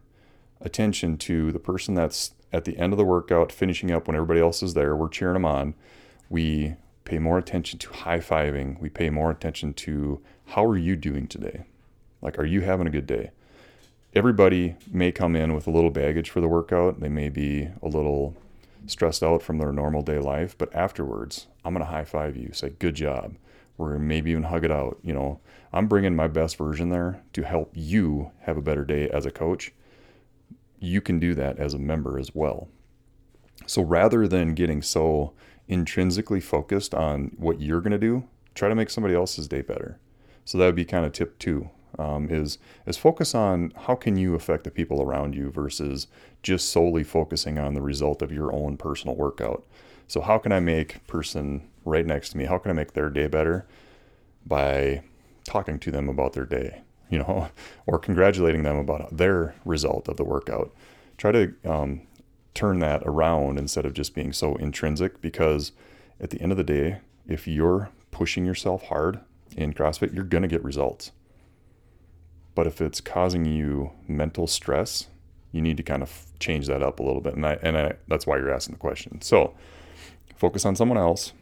attention 0.61 1.17
to 1.17 1.51
the 1.51 1.59
person 1.59 1.93
that's 1.93 2.31
at 2.53 2.65
the 2.65 2.77
end 2.77 2.93
of 2.93 2.97
the 2.97 3.05
workout 3.05 3.51
finishing 3.51 3.91
up 3.91 4.07
when 4.07 4.15
everybody 4.15 4.39
else 4.39 4.63
is 4.63 4.73
there. 4.73 4.95
We're 4.95 5.09
cheering 5.09 5.33
them 5.33 5.45
on. 5.45 5.75
We 6.29 6.75
pay 7.07 7.19
more 7.19 7.37
attention 7.37 7.79
to 7.79 7.93
high 7.93 8.19
fiving. 8.19 8.77
We 8.81 8.89
pay 8.89 9.09
more 9.09 9.31
attention 9.31 9.73
to 9.75 10.21
how 10.47 10.65
are 10.65 10.77
you 10.77 10.97
doing 10.97 11.27
today? 11.27 11.63
Like, 12.21 12.37
are 12.37 12.45
you 12.45 12.61
having 12.61 12.85
a 12.85 12.91
good 12.91 13.07
day? 13.07 13.31
Everybody 14.13 14.75
may 14.91 15.13
come 15.13 15.33
in 15.33 15.53
with 15.53 15.67
a 15.67 15.71
little 15.71 15.89
baggage 15.89 16.29
for 16.29 16.41
the 16.41 16.49
workout. 16.49 16.99
They 16.99 17.07
may 17.07 17.29
be 17.29 17.69
a 17.81 17.87
little 17.87 18.35
stressed 18.87 19.23
out 19.23 19.41
from 19.41 19.57
their 19.57 19.71
normal 19.71 20.01
day 20.01 20.19
life, 20.19 20.57
but 20.57 20.73
afterwards, 20.75 21.47
I'm 21.63 21.73
going 21.73 21.85
to 21.85 21.91
high 21.91 22.03
five 22.03 22.35
you, 22.35 22.51
say, 22.51 22.71
good 22.71 22.95
job. 22.95 23.35
Or 23.77 23.97
maybe 23.97 24.31
even 24.31 24.43
hug 24.43 24.65
it 24.65 24.71
out. 24.71 24.97
You 25.01 25.13
know, 25.13 25.39
I'm 25.71 25.87
bringing 25.87 26.15
my 26.15 26.27
best 26.27 26.57
version 26.57 26.89
there 26.89 27.21
to 27.33 27.43
help 27.43 27.71
you 27.73 28.31
have 28.41 28.57
a 28.57 28.61
better 28.61 28.83
day 28.83 29.09
as 29.09 29.25
a 29.25 29.31
coach. 29.31 29.71
You 30.79 30.99
can 30.99 31.19
do 31.19 31.33
that 31.35 31.57
as 31.57 31.73
a 31.73 31.79
member 31.79 32.19
as 32.19 32.35
well. 32.35 32.67
So 33.65 33.81
rather 33.81 34.27
than 34.27 34.55
getting 34.55 34.81
so 34.81 35.33
intrinsically 35.67 36.39
focused 36.39 36.93
on 36.93 37.31
what 37.37 37.61
you're 37.61 37.81
going 37.81 37.91
to 37.91 37.97
do, 37.97 38.23
try 38.55 38.69
to 38.69 38.75
make 38.75 38.89
somebody 38.89 39.15
else's 39.15 39.47
day 39.47 39.61
better. 39.61 39.99
So 40.45 40.57
that 40.57 40.65
would 40.65 40.75
be 40.75 40.85
kind 40.85 41.05
of 41.05 41.13
tip 41.13 41.37
two. 41.39 41.69
Um, 41.97 42.29
is 42.29 42.59
is 42.85 42.97
focus 42.97 43.33
on 43.33 43.71
how 43.75 43.95
can 43.95 44.17
you 44.17 44.35
affect 44.35 44.65
the 44.65 44.71
people 44.71 45.01
around 45.01 45.35
you 45.35 45.49
versus 45.49 46.07
just 46.43 46.69
solely 46.69 47.03
focusing 47.03 47.57
on 47.57 47.73
the 47.73 47.81
result 47.81 48.21
of 48.21 48.31
your 48.31 48.53
own 48.53 48.77
personal 48.77 49.15
workout. 49.15 49.65
So 50.07 50.21
how 50.21 50.37
can 50.37 50.51
I 50.51 50.59
make 50.59 51.05
person 51.07 51.67
right 51.85 52.05
next 52.05 52.31
to 52.31 52.37
me? 52.37 52.45
How 52.45 52.59
can 52.59 52.71
I 52.71 52.75
make 52.75 52.93
their 52.93 53.09
day 53.09 53.27
better 53.27 53.65
by 54.45 55.01
talking 55.43 55.79
to 55.79 55.91
them 55.91 56.09
about 56.09 56.33
their 56.33 56.45
day, 56.45 56.81
you 57.09 57.19
know, 57.19 57.49
or 57.87 57.97
congratulating 57.97 58.63
them 58.63 58.77
about 58.77 59.17
their 59.17 59.55
result 59.65 60.07
of 60.07 60.17
the 60.17 60.23
workout. 60.23 60.73
Try 61.17 61.31
to 61.31 61.53
um, 61.65 62.01
turn 62.57 62.79
that 62.79 63.03
around 63.05 63.57
instead 63.57 63.85
of 63.85 63.93
just 63.93 64.15
being 64.15 64.33
so 64.33 64.55
intrinsic 64.55 65.21
because 65.21 65.71
at 66.19 66.29
the 66.29 66.41
end 66.41 66.51
of 66.51 66.57
the 66.57 66.63
day, 66.63 66.99
if 67.27 67.47
you're 67.47 67.89
pushing 68.11 68.45
yourself 68.45 68.83
hard 68.83 69.19
in 69.55 69.73
CrossFit, 69.73 70.13
you're 70.13 70.23
going 70.23 70.41
to 70.41 70.47
get 70.47 70.63
results. 70.63 71.11
But 72.55 72.67
if 72.67 72.81
it's 72.81 73.01
causing 73.01 73.45
you 73.45 73.91
mental 74.07 74.47
stress, 74.47 75.07
you 75.51 75.61
need 75.61 75.77
to 75.77 75.83
kind 75.83 76.01
of 76.01 76.25
change 76.39 76.67
that 76.67 76.81
up 76.81 76.99
a 76.99 77.03
little 77.03 77.21
bit. 77.21 77.35
And 77.35 77.45
I, 77.45 77.59
and 77.61 77.77
I, 77.77 77.93
that's 78.07 78.25
why 78.25 78.37
you're 78.37 78.53
asking 78.53 78.73
the 78.73 78.79
question. 78.79 79.21
So 79.21 79.53
focus 80.35 80.65
on 80.65 80.75
someone 80.75 80.97
else. 80.97 81.33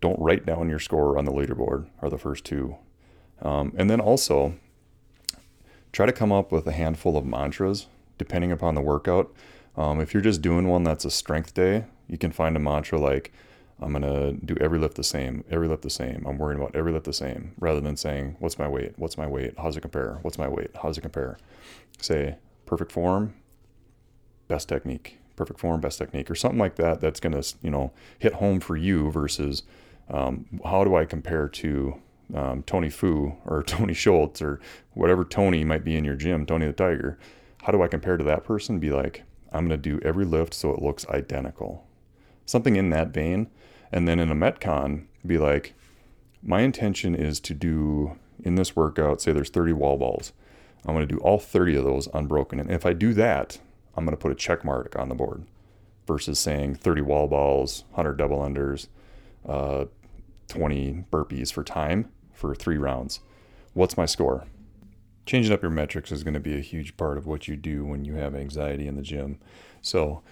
Don't 0.00 0.18
write 0.18 0.46
down 0.46 0.68
your 0.68 0.78
score 0.78 1.18
on 1.18 1.24
the 1.26 1.32
leaderboard 1.32 1.88
or 2.00 2.10
the 2.10 2.18
first 2.18 2.44
two 2.44 2.76
um, 3.42 3.72
and 3.76 3.90
then 3.90 4.00
also 4.00 4.54
try 5.92 6.06
to 6.06 6.12
come 6.12 6.32
up 6.32 6.50
with 6.52 6.66
a 6.66 6.72
handful 6.72 7.16
of 7.16 7.26
mantras 7.26 7.86
depending 8.16 8.52
upon 8.52 8.74
the 8.74 8.80
workout. 8.80 9.32
Um, 9.76 10.00
if 10.00 10.12
you're 10.12 10.22
just 10.22 10.42
doing 10.42 10.68
one 10.68 10.82
that's 10.82 11.04
a 11.04 11.10
strength 11.10 11.54
day, 11.54 11.86
you 12.08 12.18
can 12.18 12.32
find 12.32 12.56
a 12.56 12.60
mantra 12.60 12.98
like, 12.98 13.32
I'm 13.80 13.92
going 13.92 14.02
to 14.02 14.44
do 14.44 14.56
every 14.60 14.78
lift 14.78 14.94
the 14.96 15.04
same, 15.04 15.44
every 15.50 15.66
lift 15.66 15.82
the 15.82 15.90
same. 15.90 16.24
I'm 16.26 16.38
worrying 16.38 16.60
about 16.60 16.76
every 16.76 16.92
lift 16.92 17.04
the 17.04 17.12
same 17.12 17.54
rather 17.58 17.80
than 17.80 17.96
saying, 17.96 18.36
What's 18.38 18.58
my 18.58 18.68
weight? 18.68 18.92
What's 18.96 19.18
my 19.18 19.26
weight? 19.26 19.54
How's 19.58 19.76
it 19.76 19.80
compare? 19.80 20.18
What's 20.22 20.38
my 20.38 20.48
weight? 20.48 20.70
How 20.74 20.88
does 20.88 20.98
it 20.98 21.02
compare? 21.02 21.38
Say, 22.00 22.36
perfect 22.66 22.92
form, 22.92 23.34
best 24.46 24.68
technique, 24.68 25.18
perfect 25.36 25.58
form, 25.58 25.80
best 25.80 25.98
technique, 25.98 26.30
or 26.30 26.34
something 26.34 26.58
like 26.58 26.76
that 26.76 27.00
that's 27.00 27.18
going 27.18 27.40
to, 27.40 27.54
you 27.62 27.70
know, 27.70 27.92
hit 28.18 28.34
home 28.34 28.60
for 28.60 28.76
you 28.76 29.10
versus 29.10 29.62
um, 30.08 30.46
how 30.64 30.84
do 30.84 30.94
I 30.94 31.04
compare 31.04 31.48
to 31.48 32.00
um, 32.34 32.62
Tony 32.62 32.90
Fu 32.90 33.34
or 33.44 33.62
Tony 33.66 33.94
Schultz 33.94 34.40
or 34.40 34.60
whatever 34.92 35.24
Tony 35.24 35.64
might 35.64 35.84
be 35.84 35.96
in 35.96 36.04
your 36.04 36.16
gym, 36.16 36.46
Tony 36.46 36.66
the 36.66 36.72
Tiger, 36.72 37.18
how 37.62 37.72
do 37.72 37.82
I 37.82 37.88
compare 37.88 38.16
to 38.16 38.24
that 38.24 38.44
person? 38.44 38.78
Be 38.78 38.90
like, 38.90 39.24
I'm 39.52 39.68
going 39.68 39.80
to 39.80 39.90
do 39.90 40.00
every 40.04 40.24
lift 40.24 40.54
so 40.54 40.72
it 40.72 40.82
looks 40.82 41.06
identical. 41.08 41.86
Something 42.46 42.76
in 42.76 42.90
that 42.90 43.08
vein. 43.08 43.48
And 43.90 44.08
then 44.08 44.18
in 44.18 44.30
a 44.30 44.34
Metcon, 44.34 45.06
be 45.26 45.38
like, 45.38 45.74
my 46.42 46.62
intention 46.62 47.14
is 47.14 47.38
to 47.40 47.54
do 47.54 48.18
in 48.42 48.56
this 48.56 48.74
workout, 48.74 49.20
say 49.20 49.32
there's 49.32 49.50
30 49.50 49.72
wall 49.74 49.96
balls. 49.96 50.32
I'm 50.86 50.94
going 50.94 51.06
to 51.06 51.14
do 51.14 51.20
all 51.20 51.38
30 51.38 51.76
of 51.76 51.84
those 51.84 52.08
unbroken. 52.12 52.58
And 52.58 52.70
if 52.70 52.84
I 52.84 52.92
do 52.92 53.14
that, 53.14 53.60
I'm 53.96 54.04
going 54.04 54.16
to 54.16 54.20
put 54.20 54.32
a 54.32 54.36
check 54.36 54.64
mark 54.64 54.96
on 54.98 55.08
the 55.08 55.14
board 55.14 55.44
versus 56.06 56.38
saying 56.38 56.76
30 56.76 57.02
wall 57.02 57.28
balls, 57.28 57.84
100 57.90 58.14
double 58.16 58.40
unders, 58.40 58.88
uh, 59.48 59.84
20 60.48 61.04
burpees 61.12 61.52
for 61.52 61.62
time 61.62 62.10
for 62.32 62.54
three 62.54 62.78
rounds. 62.78 63.20
What's 63.74 63.96
my 63.96 64.06
score? 64.06 64.46
Changing 65.24 65.52
up 65.52 65.62
your 65.62 65.70
metrics 65.70 66.10
is 66.10 66.24
going 66.24 66.34
to 66.34 66.40
be 66.40 66.56
a 66.56 66.60
huge 66.60 66.96
part 66.96 67.16
of 67.16 67.26
what 67.26 67.46
you 67.46 67.56
do 67.56 67.84
when 67.84 68.04
you 68.04 68.14
have 68.14 68.34
anxiety 68.34 68.88
in 68.88 68.96
the 68.96 69.02
gym. 69.02 69.38
So 69.80 70.22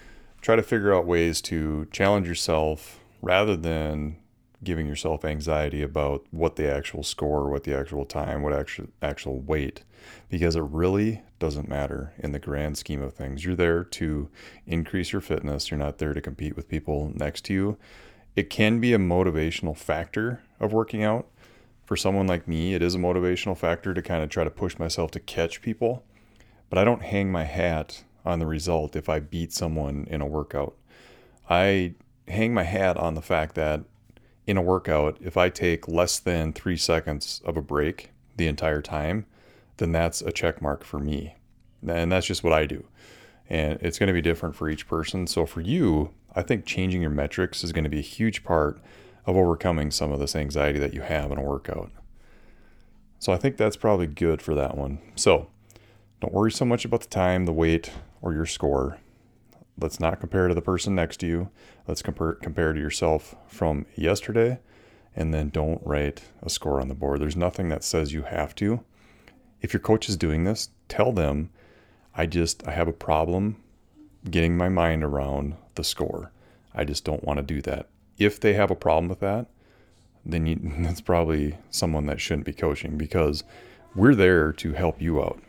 try 0.40 0.56
to 0.56 0.62
figure 0.62 0.94
out 0.94 1.06
ways 1.06 1.40
to 1.42 1.87
challenge 1.92 2.26
yourself 2.26 3.00
rather 3.23 3.56
than 3.56 4.16
giving 4.62 4.87
yourself 4.87 5.25
anxiety 5.25 5.82
about 5.82 6.25
what 6.30 6.56
the 6.56 6.70
actual 6.70 7.02
score, 7.02 7.49
what 7.49 7.64
the 7.64 7.75
actual 7.75 8.04
time, 8.04 8.42
what 8.42 8.52
actual 8.52 8.88
actual 9.00 9.40
weight, 9.40 9.85
because 10.28 10.54
it 10.54 10.62
really 10.62 11.23
doesn't 11.38 11.68
matter 11.68 12.12
in 12.18 12.32
the 12.32 12.38
grand 12.38 12.76
scheme 12.76 13.00
of 13.00 13.14
things. 13.14 13.44
You're 13.44 13.56
there 13.56 13.85
to 13.85 14.28
increase 14.66 15.12
your 15.12 15.23
fitness. 15.23 15.70
You're 15.70 15.78
not 15.78 15.99
there 15.99 16.12
to 16.12 16.20
compete 16.20 16.56
with 16.56 16.68
people 16.68 17.11
next 17.14 17.44
to 17.47 17.54
you. 17.54 17.78
It 18.37 18.50
can 18.50 18.80
be 18.80 18.92
a 18.92 18.99
motivational 18.99 19.76
factor 19.76 20.42
of 20.61 20.73
working 20.73 21.02
out, 21.02 21.28
for 21.90 21.97
someone 21.97 22.28
like 22.28 22.47
me, 22.47 22.73
it 22.73 22.82
is 22.82 22.94
a 22.94 22.99
motivational 22.99 23.59
factor 23.59 23.92
to 23.92 24.00
kind 24.00 24.23
of 24.23 24.30
try 24.30 24.44
to 24.44 24.50
push 24.50 24.78
myself 24.78 25.11
to 25.11 25.18
catch 25.18 25.61
people. 25.61 26.04
But 26.68 26.78
I 26.78 26.85
don't 26.85 27.02
hang 27.02 27.32
my 27.32 27.42
hat 27.42 28.04
on 28.25 28.38
the 28.38 28.47
result 28.47 28.94
if 28.94 29.09
I 29.09 29.18
beat 29.18 29.52
someone 29.52 30.06
in 30.09 30.20
a 30.20 30.26
workout. 30.26 30.76
I 31.49 31.94
hang 32.28 32.54
my 32.54 32.62
hat 32.62 32.97
on 32.97 33.14
the 33.14 33.20
fact 33.20 33.56
that 33.56 33.82
in 34.47 34.56
a 34.56 34.62
workout, 34.62 35.18
if 35.20 35.37
I 35.37 35.49
take 35.49 35.88
less 35.88 36.20
than 36.20 36.52
three 36.52 36.76
seconds 36.76 37.42
of 37.44 37.56
a 37.56 37.61
break 37.61 38.11
the 38.37 38.47
entire 38.47 38.82
time, 38.82 39.26
then 39.78 39.90
that's 39.90 40.23
a 40.23 40.30
check 40.30 40.62
mark 40.62 40.85
for 40.85 41.00
me. 41.00 41.35
And 41.85 42.12
that's 42.12 42.28
just 42.28 42.44
what 42.44 42.52
I 42.52 42.66
do. 42.66 42.87
And 43.49 43.80
it's 43.82 43.99
going 43.99 44.06
to 44.06 44.12
be 44.12 44.23
different 44.23 44.54
for 44.54 44.68
each 44.68 44.87
person. 44.87 45.26
So 45.26 45.44
for 45.44 45.61
you, 45.61 46.11
I 46.37 46.42
think 46.42 46.66
changing 46.66 47.02
your 47.02 47.11
metrics 47.11 47.64
is 47.64 47.73
going 47.73 47.82
to 47.82 47.90
be 47.90 47.99
a 47.99 48.00
huge 48.00 48.44
part 48.44 48.80
of 49.26 49.36
overcoming 49.36 49.90
some 49.90 50.12
of 50.12 50.20
this 50.20 50.36
anxiety 50.36 50.78
that 50.78 50.94
you 50.94 51.02
have 51.02 51.30
in 51.30 51.38
a 51.38 51.42
workout. 51.42 51.90
So 53.18 53.32
I 53.32 53.36
think 53.36 53.56
that's 53.56 53.76
probably 53.76 54.06
good 54.06 54.40
for 54.40 54.54
that 54.54 54.76
one. 54.76 54.98
So 55.14 55.50
don't 56.20 56.32
worry 56.32 56.52
so 56.52 56.64
much 56.64 56.84
about 56.84 57.02
the 57.02 57.08
time, 57.08 57.44
the 57.44 57.52
weight, 57.52 57.90
or 58.22 58.32
your 58.32 58.46
score. 58.46 58.98
Let's 59.78 60.00
not 60.00 60.20
compare 60.20 60.48
to 60.48 60.54
the 60.54 60.62
person 60.62 60.94
next 60.94 61.18
to 61.18 61.26
you. 61.26 61.50
Let's 61.86 62.02
compare 62.02 62.34
compare 62.34 62.72
to 62.72 62.80
yourself 62.80 63.34
from 63.46 63.86
yesterday 63.94 64.58
and 65.16 65.34
then 65.34 65.48
don't 65.48 65.80
write 65.84 66.22
a 66.42 66.50
score 66.50 66.80
on 66.80 66.88
the 66.88 66.94
board. 66.94 67.20
There's 67.20 67.36
nothing 67.36 67.68
that 67.70 67.84
says 67.84 68.12
you 68.12 68.22
have 68.22 68.54
to. 68.56 68.84
If 69.60 69.72
your 69.72 69.80
coach 69.80 70.08
is 70.08 70.16
doing 70.16 70.44
this, 70.44 70.70
tell 70.88 71.12
them 71.12 71.50
I 72.14 72.26
just 72.26 72.66
I 72.66 72.72
have 72.72 72.88
a 72.88 72.92
problem 72.92 73.62
getting 74.30 74.56
my 74.56 74.68
mind 74.68 75.02
around 75.02 75.56
the 75.74 75.84
score. 75.84 76.32
I 76.74 76.84
just 76.84 77.04
don't 77.04 77.24
want 77.24 77.38
to 77.38 77.42
do 77.42 77.60
that 77.62 77.88
if 78.20 78.38
they 78.38 78.52
have 78.52 78.70
a 78.70 78.76
problem 78.76 79.08
with 79.08 79.20
that, 79.20 79.46
then 80.24 80.46
you, 80.46 80.60
that's 80.78 81.00
probably 81.00 81.58
someone 81.70 82.06
that 82.06 82.20
shouldn't 82.20 82.46
be 82.46 82.52
coaching 82.52 82.96
because 82.96 83.42
we're 83.96 84.14
there 84.14 84.52
to 84.52 84.72
help 84.74 85.02
you 85.02 85.20
out. 85.20 85.42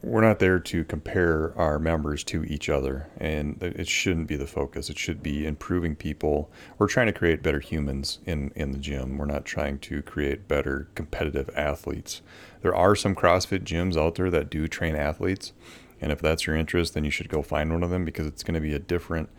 We're 0.00 0.20
not 0.20 0.38
there 0.38 0.60
to 0.60 0.84
compare 0.84 1.52
our 1.58 1.80
members 1.80 2.22
to 2.24 2.44
each 2.44 2.68
other, 2.68 3.08
and 3.18 3.60
it 3.60 3.88
shouldn't 3.88 4.28
be 4.28 4.36
the 4.36 4.46
focus. 4.46 4.88
It 4.88 4.96
should 4.96 5.24
be 5.24 5.44
improving 5.44 5.96
people. 5.96 6.52
We're 6.78 6.86
trying 6.86 7.08
to 7.08 7.12
create 7.12 7.42
better 7.42 7.58
humans 7.58 8.20
in, 8.24 8.52
in 8.54 8.70
the 8.70 8.78
gym. 8.78 9.18
We're 9.18 9.24
not 9.24 9.44
trying 9.44 9.80
to 9.80 10.02
create 10.02 10.46
better 10.46 10.86
competitive 10.94 11.50
athletes. 11.56 12.22
There 12.62 12.74
are 12.74 12.94
some 12.94 13.16
CrossFit 13.16 13.64
gyms 13.64 13.96
out 13.96 14.14
there 14.14 14.30
that 14.30 14.50
do 14.50 14.68
train 14.68 14.94
athletes, 14.94 15.52
and 16.00 16.12
if 16.12 16.20
that's 16.20 16.46
your 16.46 16.54
interest, 16.54 16.94
then 16.94 17.04
you 17.04 17.10
should 17.10 17.28
go 17.28 17.42
find 17.42 17.72
one 17.72 17.82
of 17.82 17.90
them 17.90 18.04
because 18.04 18.28
it's 18.28 18.44
going 18.44 18.54
to 18.54 18.60
be 18.60 18.74
a 18.74 18.78
different 18.78 19.30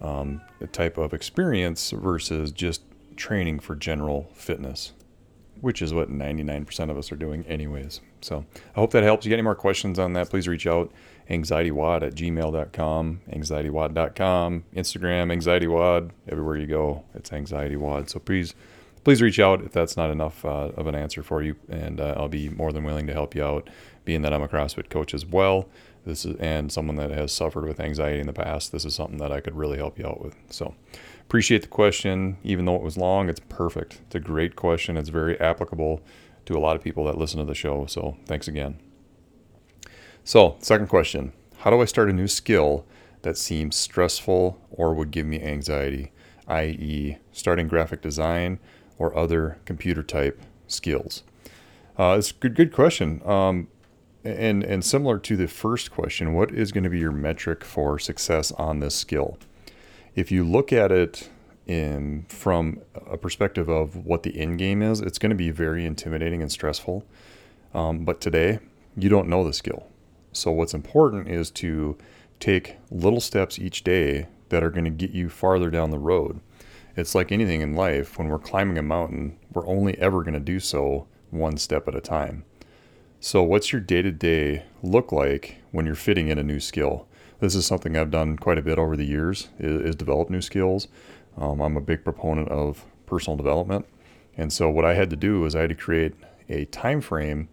um, 0.00 0.40
type 0.72 0.98
of 0.98 1.12
experience 1.12 1.90
versus 1.90 2.52
just 2.52 2.82
training 3.16 3.60
for 3.60 3.76
general 3.76 4.30
fitness, 4.34 4.92
which 5.60 5.82
is 5.82 5.92
what 5.92 6.10
99% 6.10 6.90
of 6.90 6.96
us 6.96 7.12
are 7.12 7.16
doing, 7.16 7.44
anyways. 7.46 8.00
So 8.22 8.44
I 8.74 8.78
hope 8.78 8.92
that 8.92 9.02
helps. 9.02 9.24
You 9.24 9.30
get 9.30 9.36
any 9.36 9.42
more 9.42 9.54
questions 9.54 9.98
on 9.98 10.14
that, 10.14 10.30
please 10.30 10.48
reach 10.48 10.66
out. 10.66 10.90
AnxietyWOD 11.28 12.02
at 12.02 12.14
gmail.com, 12.14 13.20
anxietywod.com, 13.30 14.64
Instagram, 14.74 15.32
anxietywod, 15.32 16.10
Everywhere 16.28 16.56
you 16.56 16.66
go, 16.66 17.04
it's 17.14 17.30
anxietywod. 17.30 18.10
So 18.10 18.18
please, 18.18 18.54
please 19.04 19.22
reach 19.22 19.38
out 19.38 19.62
if 19.62 19.70
that's 19.70 19.96
not 19.96 20.10
enough 20.10 20.44
uh, 20.44 20.70
of 20.76 20.88
an 20.88 20.96
answer 20.96 21.22
for 21.22 21.40
you, 21.40 21.54
and 21.68 22.00
uh, 22.00 22.14
I'll 22.16 22.28
be 22.28 22.48
more 22.48 22.72
than 22.72 22.82
willing 22.82 23.06
to 23.06 23.12
help 23.12 23.36
you 23.36 23.44
out, 23.44 23.70
being 24.04 24.22
that 24.22 24.32
I'm 24.32 24.42
a 24.42 24.48
CrossFit 24.48 24.90
coach 24.90 25.14
as 25.14 25.24
well 25.24 25.68
this 26.04 26.24
is 26.24 26.36
and 26.36 26.72
someone 26.72 26.96
that 26.96 27.10
has 27.10 27.32
suffered 27.32 27.66
with 27.66 27.80
anxiety 27.80 28.20
in 28.20 28.26
the 28.26 28.32
past 28.32 28.72
this 28.72 28.84
is 28.84 28.94
something 28.94 29.18
that 29.18 29.32
i 29.32 29.40
could 29.40 29.56
really 29.56 29.78
help 29.78 29.98
you 29.98 30.06
out 30.06 30.22
with. 30.22 30.34
So 30.50 30.74
appreciate 31.22 31.62
the 31.62 31.68
question. 31.68 32.38
Even 32.42 32.64
though 32.64 32.76
it 32.76 32.82
was 32.82 32.96
long 32.96 33.28
it's 33.28 33.40
perfect. 33.48 34.00
It's 34.06 34.14
a 34.14 34.20
great 34.20 34.56
question. 34.56 34.96
It's 34.96 35.10
very 35.10 35.38
applicable 35.40 36.02
to 36.46 36.56
a 36.56 36.60
lot 36.60 36.76
of 36.76 36.82
people 36.82 37.04
that 37.04 37.18
listen 37.18 37.38
to 37.38 37.44
the 37.44 37.54
show. 37.54 37.86
So 37.86 38.16
thanks 38.26 38.48
again. 38.48 38.78
So 40.24 40.56
second 40.60 40.88
question. 40.88 41.32
How 41.58 41.70
do 41.70 41.80
i 41.80 41.84
start 41.84 42.08
a 42.08 42.12
new 42.12 42.28
skill 42.28 42.86
that 43.22 43.36
seems 43.36 43.76
stressful 43.76 44.58
or 44.70 44.94
would 44.94 45.10
give 45.10 45.26
me 45.26 45.42
anxiety 45.42 46.12
i.e 46.48 47.18
starting 47.32 47.68
graphic 47.68 48.00
design 48.00 48.58
or 48.98 49.16
other 49.16 49.58
computer 49.64 50.02
type 50.02 50.40
skills? 50.66 51.22
Uh, 51.98 52.16
it's 52.18 52.30
a 52.30 52.34
good, 52.34 52.54
good 52.54 52.72
question. 52.72 53.20
Um, 53.26 53.68
and 54.24 54.62
and 54.62 54.84
similar 54.84 55.18
to 55.18 55.36
the 55.36 55.48
first 55.48 55.90
question, 55.90 56.34
what 56.34 56.50
is 56.50 56.72
going 56.72 56.84
to 56.84 56.90
be 56.90 56.98
your 56.98 57.12
metric 57.12 57.64
for 57.64 57.98
success 57.98 58.52
on 58.52 58.80
this 58.80 58.94
skill? 58.94 59.38
If 60.14 60.30
you 60.30 60.44
look 60.44 60.72
at 60.72 60.92
it 60.92 61.30
in 61.66 62.26
from 62.28 62.80
a 62.94 63.16
perspective 63.16 63.68
of 63.68 64.04
what 64.04 64.22
the 64.22 64.38
end 64.38 64.58
game 64.58 64.82
is, 64.82 65.00
it's 65.00 65.18
going 65.18 65.30
to 65.30 65.36
be 65.36 65.50
very 65.50 65.86
intimidating 65.86 66.42
and 66.42 66.50
stressful. 66.50 67.04
Um, 67.72 68.04
but 68.04 68.20
today, 68.20 68.58
you 68.96 69.08
don't 69.08 69.28
know 69.28 69.44
the 69.44 69.52
skill. 69.52 69.86
So 70.32 70.50
what's 70.50 70.74
important 70.74 71.28
is 71.28 71.50
to 71.52 71.96
take 72.40 72.76
little 72.90 73.20
steps 73.20 73.58
each 73.58 73.84
day 73.84 74.26
that 74.48 74.62
are 74.64 74.70
going 74.70 74.84
to 74.84 74.90
get 74.90 75.10
you 75.10 75.28
farther 75.28 75.70
down 75.70 75.90
the 75.90 75.98
road. 75.98 76.40
It's 76.96 77.14
like 77.14 77.30
anything 77.30 77.60
in 77.60 77.74
life, 77.74 78.18
when 78.18 78.28
we're 78.28 78.38
climbing 78.38 78.78
a 78.78 78.82
mountain, 78.82 79.38
we're 79.52 79.66
only 79.66 79.96
ever 79.98 80.22
going 80.22 80.34
to 80.34 80.40
do 80.40 80.58
so 80.58 81.06
one 81.30 81.56
step 81.56 81.86
at 81.86 81.94
a 81.94 82.00
time. 82.00 82.44
So, 83.22 83.42
what's 83.42 83.70
your 83.70 83.82
day 83.82 84.00
to 84.00 84.10
day 84.10 84.62
look 84.82 85.12
like 85.12 85.58
when 85.72 85.84
you're 85.84 85.94
fitting 85.94 86.28
in 86.28 86.38
a 86.38 86.42
new 86.42 86.58
skill? 86.58 87.06
This 87.38 87.54
is 87.54 87.66
something 87.66 87.94
I've 87.94 88.10
done 88.10 88.38
quite 88.38 88.56
a 88.56 88.62
bit 88.62 88.78
over 88.78 88.96
the 88.96 89.04
years, 89.04 89.50
is, 89.58 89.90
is 89.90 89.94
develop 89.94 90.30
new 90.30 90.40
skills. 90.40 90.88
Um, 91.36 91.60
I'm 91.60 91.76
a 91.76 91.82
big 91.82 92.02
proponent 92.02 92.48
of 92.48 92.86
personal 93.04 93.36
development. 93.36 93.84
And 94.38 94.50
so, 94.50 94.70
what 94.70 94.86
I 94.86 94.94
had 94.94 95.10
to 95.10 95.16
do 95.16 95.40
was 95.40 95.54
I 95.54 95.60
had 95.60 95.68
to 95.68 95.74
create 95.74 96.14
a 96.48 96.64
time 96.66 97.02
frame 97.02 97.50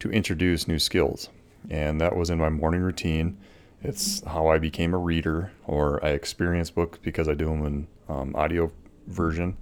to 0.00 0.10
introduce 0.10 0.66
new 0.66 0.80
skills. 0.80 1.28
And 1.70 2.00
that 2.00 2.16
was 2.16 2.28
in 2.28 2.38
my 2.38 2.48
morning 2.48 2.80
routine. 2.80 3.38
It's 3.84 4.24
how 4.24 4.48
I 4.48 4.58
became 4.58 4.92
a 4.92 4.98
reader, 4.98 5.52
or 5.68 6.04
I 6.04 6.08
experience 6.08 6.70
books 6.70 6.98
because 7.00 7.28
I 7.28 7.34
do 7.34 7.44
them 7.44 7.64
in 7.64 7.86
um, 8.08 8.34
audio 8.34 8.72
version. 9.06 9.56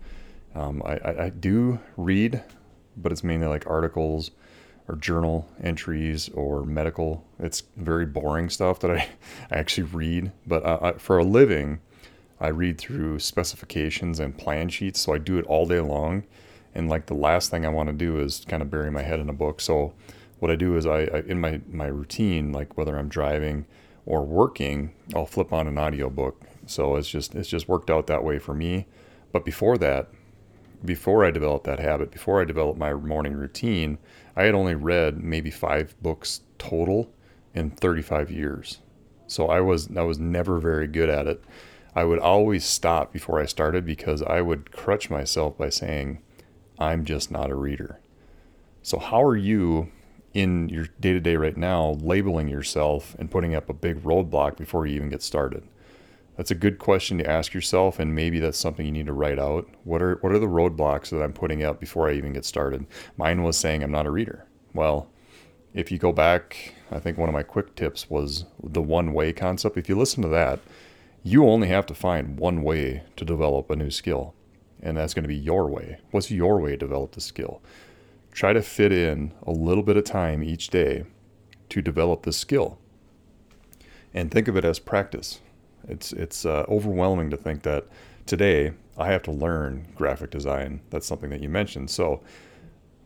Um, 0.55 0.83
I, 0.87 0.97
I, 0.97 1.25
I, 1.25 1.29
do 1.29 1.81
read, 1.99 2.43
but 2.97 3.13
it's 3.13 3.25
mainly 3.25 3.49
like 3.49 3.67
articles 3.67 4.31
or 4.89 4.97
journal 4.97 5.49
entries 5.63 6.29
or 6.31 6.65
medical. 6.65 7.25
It's 7.39 7.63
very 7.77 8.07
boring 8.07 8.51
stuff 8.51 8.81
that 8.81 8.91
I, 8.91 9.09
I 9.51 9.59
actually 9.59 9.85
read. 9.85 10.33
But 10.47 10.65
uh, 10.65 10.79
I, 10.83 10.93
for 10.93 11.19
a 11.19 11.25
living, 11.25 11.81
I 12.41 12.49
read 12.49 12.79
through 12.79 13.21
specifications 13.21 14.21
and 14.21 14.37
plan 14.37 14.69
sheets. 14.69 15.01
So 15.01 15.15
I 15.15 15.19
do 15.19 15.39
it 15.39 15.47
all 15.47 15.67
day 15.67 15.81
long. 15.81 16.25
And 16.75 16.89
like 16.89 17.07
the 17.07 17.15
last 17.15 17.51
thing 17.51 17.65
I 17.65 17.71
want 17.71 17.89
to 17.89 17.93
do 17.95 18.19
is 18.19 18.45
kind 18.49 18.63
of 18.63 18.71
bury 18.71 18.91
my 18.91 19.03
head 19.03 19.21
in 19.21 19.29
a 19.29 19.35
book. 19.35 19.61
So 19.61 19.95
what 20.41 20.51
I 20.51 20.57
do 20.57 20.77
is 20.77 20.87
I, 20.87 21.05
I 21.05 21.23
in 21.27 21.41
my, 21.41 21.61
my 21.71 21.87
routine, 21.87 22.53
like 22.53 22.77
whether 22.77 22.99
I'm 22.99 23.09
driving 23.09 23.67
or 24.07 24.25
working, 24.25 24.93
I'll 25.15 25.27
flip 25.27 25.53
on 25.53 25.67
an 25.67 25.79
audio 25.79 26.11
book. 26.11 26.43
So 26.67 26.97
it's 26.97 27.09
just 27.09 27.35
it's 27.35 27.49
just 27.49 27.69
worked 27.69 27.91
out 27.91 28.07
that 28.09 28.25
way 28.25 28.39
for 28.39 28.55
me. 28.55 28.87
But 29.33 29.45
before 29.45 29.79
that, 29.79 30.09
before 30.85 31.25
I 31.25 31.31
developed 31.31 31.65
that 31.65 31.79
habit, 31.79 32.11
before 32.11 32.41
I 32.41 32.45
developed 32.45 32.79
my 32.79 32.93
morning 32.95 33.35
routine, 33.35 33.99
I 34.37 34.45
had 34.45 34.55
only 34.55 34.75
read 34.75 35.23
maybe 35.23 35.51
five 35.51 35.95
books 36.03 36.41
total 36.59 37.11
in 37.55 37.71
35 37.71 38.31
years. 38.31 38.81
So 39.27 39.49
I 39.49 39.61
was 39.61 39.89
I 39.97 40.03
was 40.03 40.19
never 40.19 40.59
very 40.59 40.87
good 40.87 41.09
at 41.09 41.27
it. 41.27 41.43
I 41.95 42.05
would 42.05 42.19
always 42.19 42.65
stop 42.65 43.13
before 43.13 43.41
I 43.41 43.47
started 43.47 43.85
because 43.87 44.23
I 44.23 44.41
would 44.41 44.73
crutch 44.73 45.11
myself 45.11 45.57
by 45.57 45.69
saying, 45.69 46.21
I'm 46.79 47.05
just 47.05 47.31
not 47.31 47.51
a 47.51 47.55
reader. 47.55 48.01
So 48.83 48.99
how 48.99 49.23
are 49.23 49.37
you 49.37 49.93
in 50.35 50.69
your 50.69 50.89
day 50.99 51.13
to 51.13 51.21
day 51.21 51.37
right 51.37 51.57
now 51.57 51.93
labeling 52.01 52.49
yourself 52.49 53.15
and 53.19 53.31
putting 53.31 53.55
up 53.55 53.71
a 53.71 53.75
big 53.75 54.03
roadblock 54.03 54.57
before 54.57 54.87
you 54.87 54.97
even 54.97 55.09
get 55.09 55.23
started? 55.23 55.63
That's 56.37 56.51
a 56.51 56.57
good 56.57 56.79
question 56.79 57.19
to 57.19 57.31
ask 57.31 57.55
yourself, 57.55 58.01
and 58.01 58.15
maybe 58.15 58.41
that's 58.41 58.59
something 58.59 58.85
you 58.85 58.93
need 58.93 59.07
to 59.07 59.13
write 59.13 59.39
out. 59.39 59.69
What 59.85 60.03
are 60.03 60.17
what 60.17 60.33
are 60.33 60.39
the 60.39 60.47
roadblocks 60.47 61.11
that 61.11 61.23
I'm 61.23 61.33
putting 61.33 61.63
up 61.63 61.79
before 61.79 62.09
I 62.09 62.15
even 62.15 62.33
get 62.33 62.45
started? 62.45 62.87
Mine 63.17 63.43
was 63.43 63.57
saying 63.57 63.83
I'm 63.83 63.93
not 63.93 64.07
a 64.07 64.11
reader. 64.11 64.47
Well, 64.73 65.09
if 65.73 65.93
you 65.93 65.99
go 65.99 66.13
back, 66.13 66.75
I 66.91 66.99
think 66.99 67.19
one 67.19 67.29
of 67.29 67.35
my 67.35 67.45
quick 67.45 67.77
tips 67.77 68.11
was 68.11 68.47
the 68.63 68.83
one 68.83 69.13
way 69.13 69.33
concept. 69.33 69.77
If 69.77 69.89
you 69.89 69.97
listen 69.97 70.23
to 70.23 70.29
that, 70.29 70.59
you 71.23 71.47
only 71.49 71.69
have 71.69 71.87
to 71.87 71.95
find 71.95 72.39
one 72.39 72.63
way 72.63 73.05
to 73.17 73.25
develop 73.25 73.71
a 73.71 73.77
new 73.77 73.91
skill, 73.91 74.35
and 74.83 74.97
that's 74.97 75.15
going 75.15 75.23
to 75.23 75.29
be 75.29 75.37
your 75.37 75.69
way. 75.69 75.99
What's 76.11 76.33
your 76.33 76.61
way 76.61 76.73
to 76.73 76.77
develop 76.77 77.13
the 77.13 77.21
skill? 77.21 77.63
Try 78.33 78.53
to 78.53 78.63
fit 78.63 78.91
in 78.91 79.33
a 79.47 79.53
little 79.53 79.85
bit 79.85 79.97
of 79.97 80.03
time 80.03 80.43
each 80.43 80.69
day 80.69 81.05
to 81.69 81.81
develop 81.81 82.25
the 82.25 82.33
skill, 82.33 82.79
and 84.13 84.33
think 84.33 84.49
of 84.49 84.57
it 84.57 84.65
as 84.65 84.81
practice 84.81 85.41
it's 85.89 86.13
it's 86.13 86.47
uh, 86.47 86.65
overwhelming 86.69 87.31
to 87.31 87.37
think 87.37 87.63
that 87.63 87.87
today 88.27 88.73
I 88.97 89.11
have 89.11 89.23
to 89.25 89.33
learn 89.33 89.89
graphic 89.95 90.31
design. 90.31 90.81
That's 90.91 91.07
something 91.07 91.31
that 91.31 91.41
you 91.41 91.49
mentioned. 91.49 91.91
So, 91.91 92.23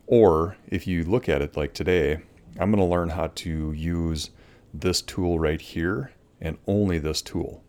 or 0.07 0.57
if 0.67 0.87
you 0.87 1.03
look 1.03 1.27
at 1.27 1.41
it 1.41 1.57
like 1.57 1.73
today, 1.73 2.19
I'm 2.59 2.71
going 2.71 2.83
to 2.83 2.83
learn 2.83 3.09
how 3.09 3.27
to 3.27 3.71
use 3.71 4.31
this 4.73 5.01
tool 5.01 5.39
right 5.39 5.61
here 5.61 6.11
and 6.41 6.57
only 6.67 6.99
this 6.99 7.21
tool. 7.21 7.63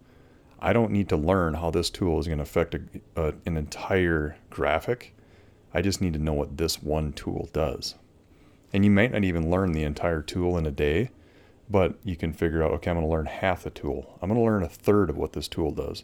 I 0.61 0.73
don't 0.73 0.93
need 0.93 1.09
to 1.09 1.17
learn 1.17 1.55
how 1.55 1.71
this 1.71 1.89
tool 1.89 2.19
is 2.19 2.27
going 2.27 2.39
to 2.39 2.43
affect 2.43 2.75
a, 2.75 2.83
a, 3.17 3.35
an 3.47 3.57
entire 3.57 4.37
graphic. 4.51 5.15
I 5.73 5.81
just 5.81 6.01
need 6.01 6.13
to 6.13 6.19
know 6.19 6.35
what 6.35 6.59
this 6.59 6.83
one 6.83 7.13
tool 7.13 7.49
does. 7.53 7.95
And 8.73 8.85
you 8.85 8.91
might 8.91 9.13
not 9.13 9.25
even 9.25 9.51
learn 9.51 9.73
the 9.73 9.85
entire 9.85 10.23
tool 10.23 10.59
in 10.59 10.67
a 10.67 10.71
day, 10.71 11.11
but 11.71 11.95
you 12.03 12.17
can 12.17 12.33
figure 12.33 12.63
out 12.63 12.73
okay 12.73 12.91
i'm 12.91 12.97
going 12.97 13.07
to 13.07 13.11
learn 13.11 13.27
half 13.27 13.63
the 13.63 13.71
tool. 13.71 14.19
I'm 14.21 14.29
going 14.29 14.41
to 14.41 14.45
learn 14.45 14.63
a 14.63 14.69
third 14.69 15.09
of 15.09 15.17
what 15.17 15.33
this 15.33 15.49
tool 15.49 15.71
does. 15.71 16.03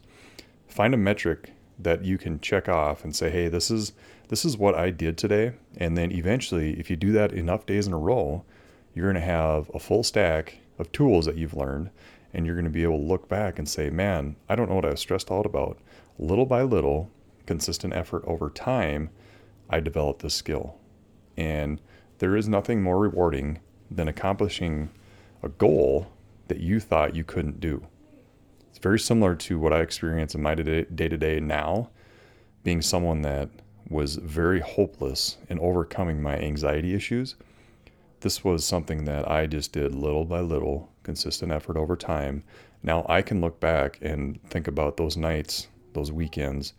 Find 0.68 0.94
a 0.94 0.98
metric 0.98 1.52
that 1.78 2.04
you 2.04 2.16
can 2.16 2.40
check 2.40 2.68
off 2.68 3.04
and 3.04 3.14
say 3.14 3.30
hey 3.30 3.48
this 3.48 3.70
is 3.70 3.92
this 4.28 4.44
is 4.44 4.56
what 4.56 4.74
i 4.74 4.90
did 4.90 5.18
today. 5.18 5.52
And 5.76 5.96
then 5.98 6.12
eventually 6.12 6.78
if 6.78 6.88
you 6.88 6.96
do 6.96 7.12
that 7.12 7.32
enough 7.32 7.66
days 7.66 7.86
in 7.86 7.92
a 7.92 7.98
row 7.98 8.44
you're 8.94 9.12
going 9.12 9.20
to 9.20 9.20
have 9.20 9.70
a 9.74 9.78
full 9.78 10.02
stack 10.02 10.58
of 10.78 10.90
tools 10.92 11.26
that 11.26 11.36
you've 11.36 11.54
learned. 11.56 11.90
And 12.32 12.44
you're 12.44 12.54
going 12.54 12.66
to 12.66 12.70
be 12.70 12.82
able 12.82 12.98
to 12.98 13.04
look 13.04 13.28
back 13.28 13.58
and 13.58 13.68
say 13.68 13.90
man 13.90 14.36
i 14.48 14.54
don't 14.54 14.68
know 14.68 14.76
what 14.76 14.86
i 14.86 14.90
was 14.90 15.00
stressed 15.00 15.30
out 15.32 15.46
about. 15.46 15.78
Little 16.18 16.46
by 16.46 16.62
little 16.62 17.10
consistent 17.44 17.92
effort 17.92 18.24
over 18.26 18.50
time 18.50 19.10
i 19.68 19.80
developed 19.80 20.22
this 20.22 20.34
skill. 20.34 20.78
And 21.36 21.80
there 22.18 22.36
is 22.36 22.48
nothing 22.48 22.82
more 22.82 22.98
rewarding 22.98 23.58
than 23.90 24.08
accomplishing 24.08 24.90
a 25.42 25.48
goal 25.48 26.08
that 26.48 26.60
you 26.60 26.80
thought 26.80 27.16
you 27.16 27.24
couldn't 27.24 27.60
do. 27.60 27.86
It's 28.70 28.78
very 28.78 28.98
similar 28.98 29.34
to 29.34 29.58
what 29.58 29.72
I 29.72 29.80
experience 29.80 30.34
in 30.34 30.42
my 30.42 30.54
day 30.54 30.84
to 30.84 31.16
day 31.16 31.40
now, 31.40 31.90
being 32.62 32.82
someone 32.82 33.22
that 33.22 33.48
was 33.88 34.16
very 34.16 34.60
hopeless 34.60 35.38
in 35.48 35.58
overcoming 35.60 36.20
my 36.20 36.36
anxiety 36.36 36.94
issues. 36.94 37.36
This 38.20 38.44
was 38.44 38.64
something 38.64 39.04
that 39.04 39.30
I 39.30 39.46
just 39.46 39.72
did 39.72 39.94
little 39.94 40.24
by 40.24 40.40
little, 40.40 40.90
consistent 41.02 41.52
effort 41.52 41.76
over 41.76 41.96
time. 41.96 42.42
Now 42.82 43.06
I 43.08 43.22
can 43.22 43.40
look 43.40 43.60
back 43.60 43.98
and 44.02 44.42
think 44.50 44.68
about 44.68 44.96
those 44.96 45.16
nights, 45.16 45.68
those 45.92 46.10
weekends, 46.12 46.72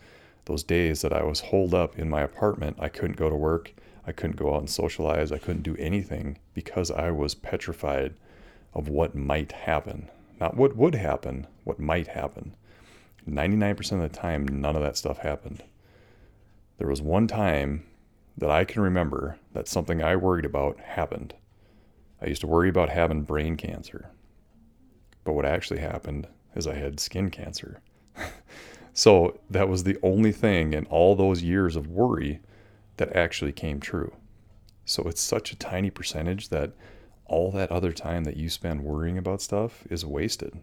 those 0.46 0.64
days 0.64 1.02
that 1.02 1.14
I 1.14 1.24
was 1.24 1.40
holed 1.40 1.74
up 1.74 1.98
in 1.98 2.10
my 2.10 2.22
apartment. 2.22 2.78
I 2.80 2.90
couldn't 2.90 3.18
go 3.18 3.30
to 3.30 3.36
work. 3.36 3.74
I 4.06 4.12
couldn't 4.12 4.38
go 4.38 4.54
out 4.54 4.60
and 4.60 4.70
socialize. 4.70 5.32
I 5.32 5.38
couldn't 5.38 5.64
do 5.64 5.76
anything 5.78 6.38
because 6.54 6.92
I 6.92 7.12
was 7.12 7.36
petrified 7.36 8.14
of 8.78 8.88
what 8.88 9.16
might 9.16 9.52
happen. 9.52 10.10
Not 10.40 10.56
what 10.56 10.78
would 10.78 10.94
happen, 10.94 11.48
what 11.64 11.80
might 11.80 12.08
happen. 12.08 12.56
99% 13.28 13.92
of 13.92 14.00
the 14.00 14.10
time, 14.10 14.48
none 14.48 14.76
of 14.76 14.84
that 14.84 14.96
stuff 14.96 15.18
happened. 15.18 15.64
There 16.78 16.88
was 16.88 17.02
one 17.02 17.28
time 17.28 17.86
that 18.38 18.52
I 18.52 18.64
can 18.64 18.84
remember 18.84 19.40
that 19.54 19.68
something 19.68 20.02
I 20.02 20.16
worried 20.16 20.46
about 20.46 20.80
happened. 20.80 21.34
I 22.22 22.28
used 22.28 22.42
to 22.42 22.48
worry 22.48 22.70
about 22.70 22.90
having 22.90 23.24
brain 23.24 23.58
cancer. 23.58 24.12
But 25.24 25.34
what 25.34 25.46
actually 25.46 25.80
happened 25.80 26.28
is 26.56 26.68
I 26.68 26.76
had 26.76 27.00
skin 27.00 27.32
cancer. 27.32 27.82
so 28.94 29.40
that 29.50 29.68
was 29.68 29.84
the 29.84 29.98
only 30.04 30.32
thing 30.32 30.74
in 30.74 30.86
all 30.86 31.16
those 31.16 31.42
years 31.42 31.76
of 31.76 31.88
worry 31.88 32.42
that 32.98 33.16
actually 33.16 33.52
came 33.52 33.80
true. 33.80 34.14
So 34.86 35.04
it's 35.04 35.22
such 35.22 35.52
a 35.52 35.58
tiny 35.58 35.90
percentage 35.90 36.50
that 36.50 36.74
all 37.28 37.52
that 37.52 37.72
other 37.72 37.92
time 37.92 38.24
that 38.24 38.38
you 38.38 38.50
spend 38.50 38.84
worrying 38.84 39.18
about 39.18 39.42
stuff 39.42 39.84
is 39.90 40.06
wasted. 40.06 40.60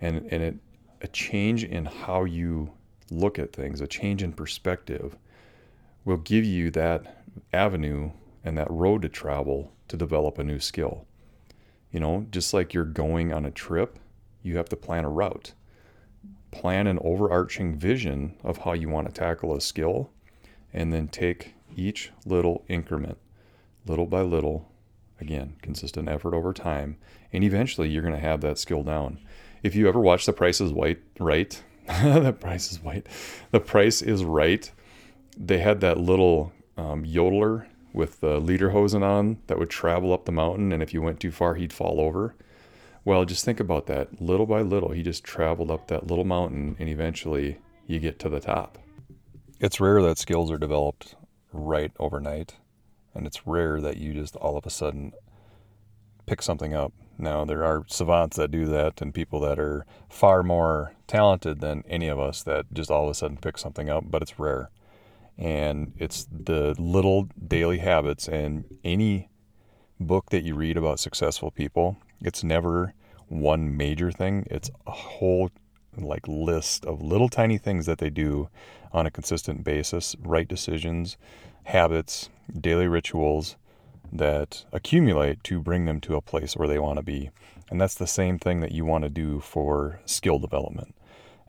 And 0.00 0.26
and 0.30 0.42
it 0.42 0.56
a 1.00 1.08
change 1.08 1.64
in 1.64 1.84
how 1.84 2.24
you 2.24 2.72
look 3.10 3.38
at 3.38 3.52
things, 3.52 3.80
a 3.80 3.86
change 3.86 4.22
in 4.22 4.32
perspective 4.32 5.16
will 6.04 6.16
give 6.16 6.44
you 6.44 6.70
that 6.70 7.24
avenue 7.52 8.10
and 8.44 8.56
that 8.56 8.70
road 8.70 9.02
to 9.02 9.08
travel 9.08 9.72
to 9.88 9.96
develop 9.96 10.38
a 10.38 10.44
new 10.44 10.58
skill. 10.58 11.06
You 11.90 12.00
know, 12.00 12.26
just 12.30 12.54
like 12.54 12.72
you're 12.72 12.84
going 12.84 13.32
on 13.32 13.44
a 13.44 13.50
trip, 13.50 13.98
you 14.42 14.56
have 14.56 14.68
to 14.70 14.76
plan 14.76 15.04
a 15.04 15.10
route. 15.10 15.52
Plan 16.50 16.86
an 16.86 16.98
overarching 17.02 17.78
vision 17.78 18.36
of 18.42 18.58
how 18.58 18.72
you 18.72 18.88
want 18.88 19.08
to 19.08 19.12
tackle 19.12 19.54
a 19.54 19.60
skill 19.60 20.10
and 20.72 20.92
then 20.92 21.08
take 21.08 21.54
each 21.76 22.10
little 22.24 22.64
increment, 22.68 23.18
little 23.86 24.06
by 24.06 24.22
little, 24.22 24.71
Again, 25.22 25.54
consistent 25.62 26.08
effort 26.08 26.34
over 26.34 26.52
time, 26.52 26.96
and 27.32 27.44
eventually 27.44 27.88
you're 27.88 28.02
going 28.02 28.12
to 28.12 28.20
have 28.20 28.40
that 28.40 28.58
skill 28.58 28.82
down. 28.82 29.20
If 29.62 29.76
you 29.76 29.88
ever 29.88 30.00
watch 30.00 30.26
The 30.26 30.32
Price 30.32 30.60
is 30.60 30.72
White, 30.72 30.98
right? 31.20 31.62
the 31.86 32.32
Price 32.32 32.72
is 32.72 32.82
White. 32.82 33.06
The 33.52 33.60
Price 33.60 34.02
is 34.02 34.24
Right. 34.24 34.68
They 35.36 35.58
had 35.58 35.80
that 35.80 35.96
little 35.96 36.52
um, 36.76 37.04
yodeler 37.04 37.66
with 37.92 38.18
the 38.18 38.40
lederhosen 38.40 39.04
on 39.04 39.38
that 39.46 39.60
would 39.60 39.70
travel 39.70 40.12
up 40.12 40.24
the 40.24 40.32
mountain, 40.32 40.72
and 40.72 40.82
if 40.82 40.92
you 40.92 41.00
went 41.00 41.20
too 41.20 41.30
far, 41.30 41.54
he'd 41.54 41.72
fall 41.72 42.00
over. 42.00 42.34
Well, 43.04 43.24
just 43.24 43.44
think 43.44 43.60
about 43.60 43.86
that. 43.86 44.20
Little 44.20 44.46
by 44.46 44.62
little, 44.62 44.90
he 44.90 45.04
just 45.04 45.22
traveled 45.22 45.70
up 45.70 45.86
that 45.86 46.08
little 46.08 46.24
mountain, 46.24 46.74
and 46.80 46.88
eventually 46.88 47.58
you 47.86 48.00
get 48.00 48.18
to 48.18 48.28
the 48.28 48.40
top. 48.40 48.76
It's 49.60 49.78
rare 49.78 50.02
that 50.02 50.18
skills 50.18 50.50
are 50.50 50.58
developed 50.58 51.14
right 51.52 51.92
overnight. 52.00 52.56
And 53.14 53.26
it's 53.26 53.46
rare 53.46 53.80
that 53.80 53.96
you 53.96 54.14
just 54.14 54.36
all 54.36 54.56
of 54.56 54.66
a 54.66 54.70
sudden 54.70 55.12
pick 56.26 56.42
something 56.42 56.74
up. 56.74 56.92
Now, 57.18 57.44
there 57.44 57.64
are 57.64 57.84
savants 57.88 58.36
that 58.36 58.50
do 58.50 58.66
that 58.66 59.00
and 59.02 59.12
people 59.12 59.40
that 59.40 59.58
are 59.58 59.84
far 60.08 60.42
more 60.42 60.94
talented 61.06 61.60
than 61.60 61.84
any 61.88 62.08
of 62.08 62.18
us 62.18 62.42
that 62.44 62.72
just 62.72 62.90
all 62.90 63.04
of 63.04 63.10
a 63.10 63.14
sudden 63.14 63.36
pick 63.36 63.58
something 63.58 63.90
up, 63.90 64.04
but 64.10 64.22
it's 64.22 64.38
rare. 64.38 64.70
And 65.36 65.92
it's 65.98 66.26
the 66.30 66.74
little 66.78 67.28
daily 67.46 67.78
habits. 67.78 68.28
And 68.28 68.64
any 68.82 69.28
book 70.00 70.30
that 70.30 70.42
you 70.42 70.54
read 70.54 70.76
about 70.76 71.00
successful 71.00 71.50
people, 71.50 71.96
it's 72.20 72.42
never 72.42 72.94
one 73.28 73.76
major 73.76 74.10
thing, 74.10 74.46
it's 74.50 74.70
a 74.86 74.90
whole 74.90 75.50
like 75.96 76.26
list 76.26 76.84
of 76.84 77.02
little 77.02 77.28
tiny 77.28 77.58
things 77.58 77.86
that 77.86 77.98
they 77.98 78.10
do 78.10 78.48
on 78.92 79.06
a 79.06 79.10
consistent 79.10 79.64
basis, 79.64 80.16
right 80.20 80.48
decisions, 80.48 81.16
habits, 81.64 82.28
daily 82.58 82.86
rituals 82.86 83.56
that 84.12 84.64
accumulate 84.72 85.42
to 85.44 85.60
bring 85.60 85.86
them 85.86 86.00
to 86.00 86.16
a 86.16 86.20
place 86.20 86.56
where 86.56 86.68
they 86.68 86.78
want 86.78 86.98
to 86.98 87.02
be. 87.02 87.30
And 87.70 87.80
that's 87.80 87.94
the 87.94 88.06
same 88.06 88.38
thing 88.38 88.60
that 88.60 88.72
you 88.72 88.84
want 88.84 89.04
to 89.04 89.10
do 89.10 89.40
for 89.40 90.00
skill 90.04 90.38
development. 90.38 90.94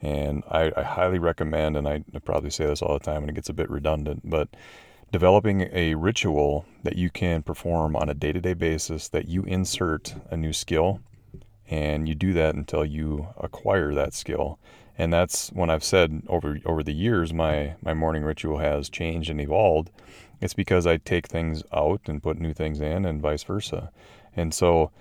And 0.02 0.44
I, 0.50 0.72
I 0.76 0.84
highly 0.84 1.20
recommend, 1.20 1.78
and 1.78 1.88
I 1.88 2.04
probably 2.24 2.50
say 2.50 2.66
this 2.66 2.82
all 2.82 2.94
the 2.94 3.04
time 3.04 3.24
and 3.24 3.30
it 3.30 3.36
gets 3.36 3.50
a 3.50 3.54
bit 3.54 3.70
redundant, 3.70 4.22
but 4.30 4.50
developing 5.12 5.70
a 5.72 5.96
ritual 5.96 6.66
that 6.84 6.96
you 6.96 7.10
can 7.10 7.44
perform 7.44 7.96
on 7.96 8.10
a 8.10 8.14
day 8.14 8.32
to 8.32 8.42
day 8.42 8.54
basis 8.54 9.10
that 9.10 9.28
you 9.28 9.44
insert 9.44 10.16
a 10.32 10.38
new 10.38 10.52
skill 10.52 11.00
and 11.70 12.10
you 12.10 12.16
do 12.16 12.34
that 12.34 12.56
until 12.56 12.84
you 12.84 13.28
acquire 13.38 13.94
that 13.94 14.14
skill 14.14 14.60
and 14.98 15.12
that's 15.12 15.50
when 15.50 15.70
I've 15.70 15.84
said 15.84 16.24
over 16.28 16.60
over 16.66 16.84
the 16.84 16.94
years 16.94 17.34
my 17.34 17.76
my 17.82 17.94
morning 17.94 18.24
ritual 18.24 18.60
has 18.60 18.90
changed 18.90 19.30
and 19.30 19.42
evolved. 19.42 19.92
It's 20.42 20.54
because 20.54 20.86
I 20.86 20.98
take 20.98 21.28
things 21.28 21.64
out 21.74 22.02
and 22.06 22.22
put 22.22 22.38
new 22.38 22.54
things 22.54 22.82
in, 22.82 23.06
and 23.06 23.22
vice 23.22 23.44
versa. 23.44 23.92
And 24.36 24.54
so, 24.54 24.92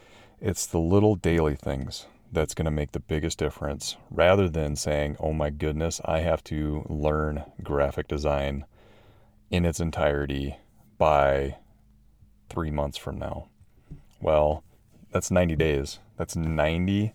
it's 0.40 0.66
the 0.66 0.78
little 0.78 1.16
daily 1.16 1.56
things 1.56 2.06
that's 2.30 2.54
going 2.54 2.64
to 2.66 2.70
make 2.70 2.92
the 2.92 3.00
biggest 3.00 3.38
difference, 3.38 3.96
rather 4.10 4.48
than 4.48 4.76
saying, 4.76 5.16
"Oh 5.20 5.32
my 5.32 5.50
goodness, 5.50 6.00
I 6.04 6.20
have 6.20 6.44
to 6.44 6.84
learn 6.88 7.44
graphic 7.62 8.08
design 8.08 8.64
in 9.50 9.64
its 9.66 9.80
entirety 9.80 10.56
by 10.96 11.56
three 12.48 12.70
months 12.70 12.96
from 12.96 13.18
now." 13.18 13.48
Well, 14.20 14.62
that's 15.10 15.30
90 15.30 15.56
days. 15.56 15.98
That's 16.16 16.36
90 16.36 17.12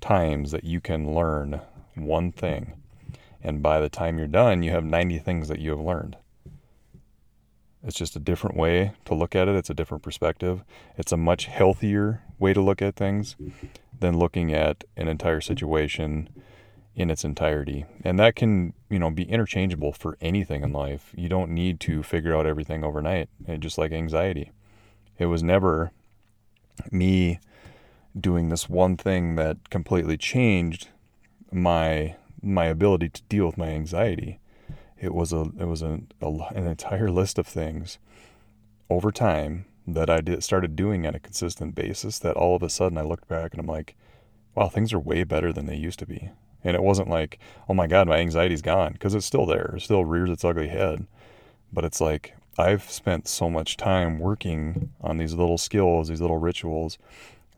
times 0.00 0.50
that 0.50 0.64
you 0.64 0.80
can 0.80 1.14
learn 1.14 1.60
one 2.00 2.32
thing. 2.32 2.74
And 3.42 3.62
by 3.62 3.80
the 3.80 3.88
time 3.88 4.18
you're 4.18 4.26
done, 4.26 4.62
you 4.62 4.70
have 4.72 4.84
90 4.84 5.18
things 5.18 5.48
that 5.48 5.60
you 5.60 5.70
have 5.70 5.80
learned. 5.80 6.16
It's 7.82 7.96
just 7.96 8.16
a 8.16 8.20
different 8.20 8.56
way 8.56 8.92
to 9.04 9.14
look 9.14 9.36
at 9.36 9.48
it. 9.48 9.54
It's 9.54 9.70
a 9.70 9.74
different 9.74 10.02
perspective. 10.02 10.64
It's 10.96 11.12
a 11.12 11.16
much 11.16 11.46
healthier 11.46 12.22
way 12.38 12.52
to 12.52 12.60
look 12.60 12.82
at 12.82 12.96
things 12.96 13.36
than 13.98 14.18
looking 14.18 14.52
at 14.52 14.84
an 14.96 15.08
entire 15.08 15.40
situation 15.40 16.28
in 16.96 17.10
its 17.10 17.24
entirety. 17.24 17.84
And 18.02 18.18
that 18.18 18.34
can, 18.34 18.74
you 18.90 18.98
know, 18.98 19.10
be 19.10 19.22
interchangeable 19.22 19.92
for 19.92 20.18
anything 20.20 20.64
in 20.64 20.72
life. 20.72 21.12
You 21.16 21.28
don't 21.28 21.52
need 21.52 21.78
to 21.80 22.02
figure 22.02 22.36
out 22.36 22.46
everything 22.46 22.82
overnight. 22.82 23.28
And 23.46 23.62
just 23.62 23.78
like 23.78 23.92
anxiety. 23.92 24.50
It 25.18 25.26
was 25.26 25.42
never 25.42 25.92
me 26.90 27.38
doing 28.18 28.48
this 28.48 28.68
one 28.68 28.96
thing 28.96 29.36
that 29.36 29.70
completely 29.70 30.16
changed 30.16 30.88
my 31.52 32.16
my 32.42 32.66
ability 32.66 33.08
to 33.10 33.22
deal 33.22 33.46
with 33.46 33.58
my 33.58 33.68
anxiety. 33.68 34.38
It 35.00 35.14
was 35.14 35.32
a 35.32 35.50
it 35.58 35.66
was 35.66 35.82
a, 35.82 36.00
a 36.20 36.28
an 36.54 36.66
entire 36.66 37.10
list 37.10 37.38
of 37.38 37.46
things 37.46 37.98
over 38.90 39.12
time 39.12 39.66
that 39.86 40.10
I 40.10 40.20
did, 40.20 40.42
started 40.44 40.76
doing 40.76 41.06
on 41.06 41.14
a 41.14 41.20
consistent 41.20 41.74
basis. 41.74 42.18
That 42.18 42.36
all 42.36 42.56
of 42.56 42.62
a 42.62 42.68
sudden 42.68 42.98
I 42.98 43.02
looked 43.02 43.28
back 43.28 43.52
and 43.52 43.60
I'm 43.60 43.66
like, 43.66 43.96
wow, 44.54 44.68
things 44.68 44.92
are 44.92 44.98
way 44.98 45.24
better 45.24 45.52
than 45.52 45.66
they 45.66 45.76
used 45.76 45.98
to 46.00 46.06
be. 46.06 46.30
And 46.64 46.74
it 46.74 46.82
wasn't 46.82 47.08
like, 47.08 47.38
oh 47.68 47.74
my 47.74 47.86
God, 47.86 48.08
my 48.08 48.18
anxiety's 48.18 48.62
gone 48.62 48.92
because 48.92 49.14
it's 49.14 49.26
still 49.26 49.46
there. 49.46 49.74
It 49.76 49.82
still 49.82 50.04
rears 50.04 50.30
its 50.30 50.44
ugly 50.44 50.68
head. 50.68 51.06
But 51.72 51.84
it's 51.84 52.00
like 52.00 52.34
I've 52.58 52.90
spent 52.90 53.28
so 53.28 53.48
much 53.48 53.76
time 53.76 54.18
working 54.18 54.92
on 55.00 55.18
these 55.18 55.34
little 55.34 55.58
skills, 55.58 56.08
these 56.08 56.20
little 56.20 56.38
rituals, 56.38 56.98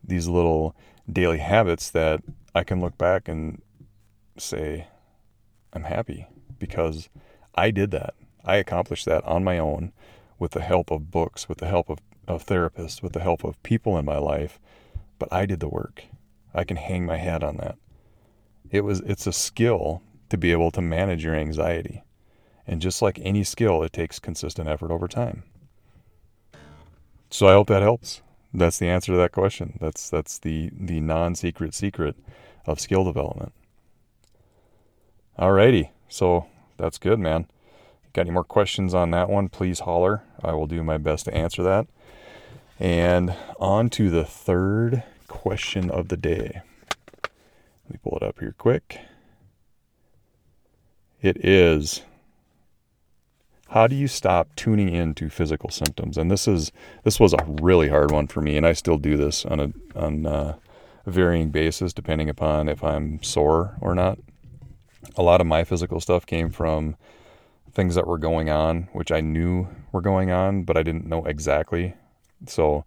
these 0.03 0.27
little 0.27 0.75
daily 1.11 1.39
habits 1.39 1.89
that 1.91 2.21
I 2.53 2.63
can 2.63 2.81
look 2.81 2.97
back 2.97 3.27
and 3.27 3.61
say, 4.37 4.87
I'm 5.73 5.83
happy 5.83 6.27
because 6.59 7.09
I 7.55 7.71
did 7.71 7.91
that. 7.91 8.13
I 8.43 8.55
accomplished 8.55 9.05
that 9.05 9.23
on 9.23 9.43
my 9.43 9.57
own 9.57 9.91
with 10.39 10.51
the 10.51 10.61
help 10.61 10.91
of 10.91 11.11
books, 11.11 11.47
with 11.47 11.59
the 11.59 11.67
help 11.67 11.89
of, 11.89 11.99
of 12.27 12.45
therapists, 12.45 13.01
with 13.01 13.13
the 13.13 13.19
help 13.21 13.43
of 13.43 13.61
people 13.63 13.97
in 13.97 14.05
my 14.05 14.17
life. 14.17 14.59
But 15.19 15.31
I 15.31 15.45
did 15.45 15.59
the 15.59 15.69
work. 15.69 16.05
I 16.53 16.63
can 16.63 16.77
hang 16.77 17.05
my 17.05 17.17
hat 17.17 17.43
on 17.43 17.57
that. 17.57 17.77
It 18.69 18.81
was 18.81 19.01
it's 19.01 19.27
a 19.27 19.33
skill 19.33 20.01
to 20.29 20.37
be 20.37 20.51
able 20.51 20.71
to 20.71 20.81
manage 20.81 21.23
your 21.23 21.35
anxiety. 21.35 22.03
And 22.65 22.81
just 22.81 23.01
like 23.01 23.19
any 23.21 23.43
skill, 23.43 23.83
it 23.83 23.93
takes 23.93 24.19
consistent 24.19 24.67
effort 24.67 24.91
over 24.91 25.07
time. 25.07 25.43
So 27.29 27.47
I 27.47 27.53
hope 27.53 27.67
that 27.67 27.81
helps. 27.81 28.21
That's 28.53 28.79
the 28.79 28.87
answer 28.87 29.11
to 29.13 29.17
that 29.17 29.31
question. 29.31 29.77
That's 29.79 30.09
that's 30.09 30.39
the 30.39 30.69
the 30.73 30.99
non-secret 30.99 31.73
secret 31.73 32.15
of 32.65 32.79
skill 32.79 33.03
development. 33.03 33.53
Alrighty, 35.39 35.89
so 36.09 36.45
that's 36.77 36.97
good, 36.97 37.19
man. 37.19 37.47
Got 38.13 38.21
any 38.21 38.31
more 38.31 38.43
questions 38.43 38.93
on 38.93 39.11
that 39.11 39.29
one? 39.29 39.47
Please 39.47 39.81
holler. 39.81 40.23
I 40.43 40.53
will 40.53 40.67
do 40.67 40.83
my 40.83 40.97
best 40.97 41.25
to 41.25 41.33
answer 41.33 41.63
that. 41.63 41.87
And 42.79 43.35
on 43.59 43.89
to 43.91 44.09
the 44.09 44.25
third 44.25 45.03
question 45.27 45.89
of 45.89 46.09
the 46.09 46.17
day. 46.17 46.61
Let 47.23 47.89
me 47.89 47.99
pull 48.03 48.17
it 48.17 48.23
up 48.23 48.39
here 48.39 48.53
quick. 48.57 48.99
It 51.21 51.45
is 51.45 52.01
how 53.69 53.87
do 53.87 53.95
you 53.95 54.09
stop 54.09 54.53
tuning 54.57 54.93
into 54.93 55.29
physical 55.29 55.69
symptoms? 55.69 56.17
And 56.17 56.29
this 56.29 56.45
is 56.47 56.73
this 57.03 57.19
was 57.19 57.33
a 57.33 57.45
really 57.61 57.87
hard 57.87 58.11
one 58.11 58.27
for 58.27 58.41
me, 58.41 58.57
and 58.57 58.65
I 58.65 58.73
still 58.73 58.97
do 58.97 59.15
this 59.15 59.45
on 59.45 59.59
a 59.61 59.71
on 59.95 60.25
a 60.25 60.57
varying 61.05 61.49
basis 61.51 61.93
depending 61.93 62.29
upon 62.29 62.67
if 62.67 62.83
I'm 62.83 63.23
sore 63.23 63.77
or 63.79 63.95
not 63.95 64.19
a 65.15 65.23
lot 65.23 65.41
of 65.41 65.47
my 65.47 65.63
physical 65.63 65.99
stuff 65.99 66.25
came 66.25 66.49
from 66.49 66.95
things 67.73 67.95
that 67.95 68.07
were 68.07 68.17
going 68.17 68.49
on, 68.49 68.89
which 68.93 69.11
I 69.11 69.21
knew 69.21 69.67
were 69.91 70.01
going 70.01 70.31
on, 70.31 70.63
but 70.63 70.77
I 70.77 70.83
didn't 70.83 71.07
know 71.07 71.25
exactly. 71.25 71.95
So, 72.47 72.85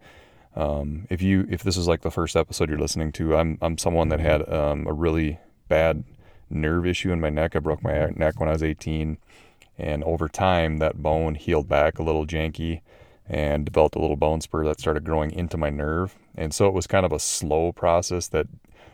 um, 0.56 1.06
if 1.10 1.20
you 1.22 1.46
if 1.50 1.62
this 1.62 1.76
is 1.76 1.88
like 1.88 2.02
the 2.02 2.10
first 2.10 2.36
episode 2.36 2.68
you're 2.68 2.78
listening 2.78 3.12
to, 3.12 3.36
I'm 3.36 3.58
I'm 3.60 3.78
someone 3.78 4.08
that 4.08 4.20
had 4.20 4.48
um, 4.52 4.86
a 4.86 4.92
really 4.92 5.38
bad 5.68 6.04
nerve 6.50 6.86
issue 6.86 7.12
in 7.12 7.20
my 7.20 7.30
neck. 7.30 7.56
I 7.56 7.58
broke 7.58 7.82
my 7.82 8.10
neck 8.14 8.38
when 8.38 8.48
I 8.48 8.52
was 8.52 8.62
18, 8.62 9.18
and 9.78 10.04
over 10.04 10.28
time 10.28 10.78
that 10.78 11.02
bone 11.02 11.34
healed 11.34 11.68
back 11.68 11.98
a 11.98 12.02
little 12.02 12.26
janky 12.26 12.82
and 13.26 13.64
developed 13.64 13.96
a 13.96 14.00
little 14.00 14.16
bone 14.16 14.40
spur 14.40 14.64
that 14.64 14.78
started 14.78 15.04
growing 15.04 15.30
into 15.30 15.56
my 15.56 15.70
nerve. 15.70 16.14
And 16.36 16.54
so 16.54 16.66
it 16.66 16.74
was 16.74 16.86
kind 16.86 17.06
of 17.06 17.12
a 17.12 17.18
slow 17.18 17.72
process 17.72 18.28
that 18.28 18.46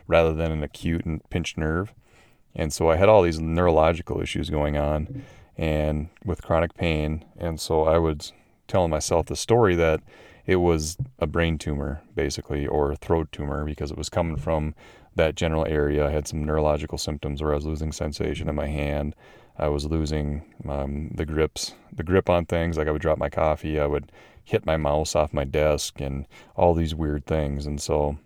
rather 0.07 0.33
than 0.33 0.51
an 0.51 0.63
acute 0.63 1.05
and 1.05 1.27
pinched 1.29 1.57
nerve. 1.57 1.93
And 2.55 2.73
so 2.73 2.89
I 2.89 2.95
had 2.97 3.09
all 3.09 3.21
these 3.21 3.39
neurological 3.39 4.21
issues 4.21 4.49
going 4.49 4.77
on 4.77 5.23
and 5.57 6.09
with 6.25 6.41
chronic 6.41 6.73
pain. 6.75 7.25
And 7.37 7.59
so 7.59 7.83
I 7.83 7.97
was 7.97 8.33
telling 8.67 8.89
myself 8.89 9.27
the 9.27 9.35
story 9.35 9.75
that 9.75 10.01
it 10.45 10.57
was 10.57 10.97
a 11.19 11.27
brain 11.27 11.57
tumor, 11.57 12.01
basically, 12.15 12.65
or 12.65 12.91
a 12.91 12.95
throat 12.95 13.31
tumor 13.31 13.63
because 13.63 13.91
it 13.91 13.97
was 13.97 14.09
coming 14.09 14.37
from 14.37 14.75
that 15.15 15.35
general 15.35 15.65
area. 15.67 16.07
I 16.07 16.11
had 16.11 16.27
some 16.27 16.43
neurological 16.43 16.97
symptoms 16.97 17.41
where 17.41 17.51
I 17.51 17.55
was 17.55 17.65
losing 17.65 17.91
sensation 17.91 18.49
in 18.49 18.55
my 18.55 18.67
hand. 18.67 19.15
I 19.57 19.67
was 19.67 19.85
losing 19.85 20.43
um, 20.67 21.11
the 21.13 21.25
grips, 21.25 21.73
the 21.93 22.03
grip 22.03 22.29
on 22.29 22.45
things. 22.45 22.77
Like 22.77 22.87
I 22.87 22.91
would 22.91 23.01
drop 23.01 23.17
my 23.17 23.29
coffee, 23.29 23.79
I 23.79 23.85
would 23.85 24.11
hit 24.43 24.65
my 24.65 24.77
mouse 24.77 25.15
off 25.15 25.33
my 25.33 25.43
desk, 25.43 26.01
and 26.01 26.25
all 26.55 26.73
these 26.73 26.95
weird 26.95 27.25
things. 27.25 27.65
And 27.65 27.79
so 27.79 28.17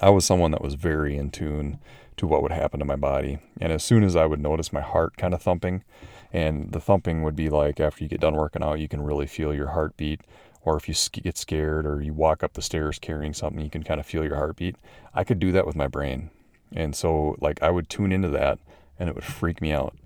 I 0.00 0.10
was 0.10 0.24
someone 0.24 0.50
that 0.50 0.62
was 0.62 0.74
very 0.74 1.16
in 1.16 1.30
tune 1.30 1.78
to 2.20 2.26
what 2.26 2.42
would 2.42 2.52
happen 2.52 2.78
to 2.78 2.84
my 2.84 2.96
body. 2.96 3.38
And 3.62 3.72
as 3.72 3.82
soon 3.82 4.04
as 4.04 4.14
I 4.14 4.26
would 4.26 4.40
notice 4.40 4.74
my 4.74 4.82
heart 4.82 5.16
kind 5.16 5.32
of 5.32 5.40
thumping, 5.40 5.82
and 6.30 6.70
the 6.70 6.80
thumping 6.80 7.22
would 7.22 7.34
be 7.34 7.48
like 7.48 7.80
after 7.80 8.04
you 8.04 8.10
get 8.10 8.20
done 8.20 8.36
working 8.36 8.62
out, 8.62 8.78
you 8.78 8.88
can 8.88 9.00
really 9.00 9.26
feel 9.26 9.54
your 9.54 9.68
heartbeat. 9.68 10.20
Or 10.62 10.76
if 10.76 10.86
you 10.86 10.94
get 11.22 11.38
scared 11.38 11.86
or 11.86 12.02
you 12.02 12.12
walk 12.12 12.44
up 12.44 12.52
the 12.52 12.60
stairs 12.60 12.98
carrying 12.98 13.32
something, 13.32 13.64
you 13.64 13.70
can 13.70 13.82
kind 13.82 13.98
of 13.98 14.04
feel 14.04 14.22
your 14.22 14.36
heartbeat. 14.36 14.76
I 15.14 15.24
could 15.24 15.38
do 15.38 15.50
that 15.52 15.66
with 15.66 15.74
my 15.74 15.86
brain. 15.86 16.28
And 16.76 16.94
so, 16.94 17.36
like, 17.40 17.62
I 17.62 17.70
would 17.70 17.88
tune 17.88 18.12
into 18.12 18.28
that 18.28 18.58
and 18.98 19.08
it 19.08 19.14
would 19.14 19.24
freak 19.24 19.62
me 19.62 19.72
out. 19.72 19.96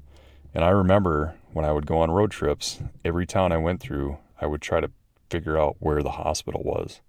And 0.54 0.64
I 0.64 0.68
remember 0.68 1.34
when 1.52 1.64
I 1.64 1.72
would 1.72 1.84
go 1.84 1.98
on 1.98 2.12
road 2.12 2.30
trips, 2.30 2.78
every 3.04 3.26
town 3.26 3.50
I 3.50 3.56
went 3.56 3.80
through, 3.80 4.18
I 4.40 4.46
would 4.46 4.62
try 4.62 4.80
to 4.80 4.92
figure 5.30 5.58
out 5.58 5.76
where 5.80 6.00
the 6.00 6.12
hospital 6.12 6.62
was 6.62 7.00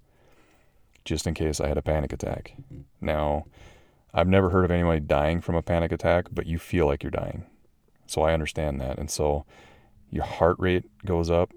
just 1.03 1.27
in 1.27 1.35
case 1.35 1.61
I 1.61 1.67
had 1.67 1.77
a 1.77 1.83
panic 1.83 2.11
attack. 2.11 2.55
Now, 2.99 3.45
I've 4.17 4.29
never 4.29 4.49
heard 4.49 4.63
of 4.63 4.71
anybody 4.71 5.01
dying 5.01 5.41
from 5.41 5.55
a 5.55 5.61
panic 5.61 5.91
attack, 5.91 6.27
but 6.31 6.45
you 6.45 6.57
feel 6.57 6.85
like 6.85 7.03
you're 7.03 7.11
dying. 7.11 7.43
So 8.07 8.21
I 8.21 8.33
understand 8.33 8.79
that. 8.79 8.97
And 8.97 9.11
so 9.11 9.45
your 10.09 10.23
heart 10.23 10.55
rate 10.57 10.85
goes 11.05 11.29
up. 11.29 11.51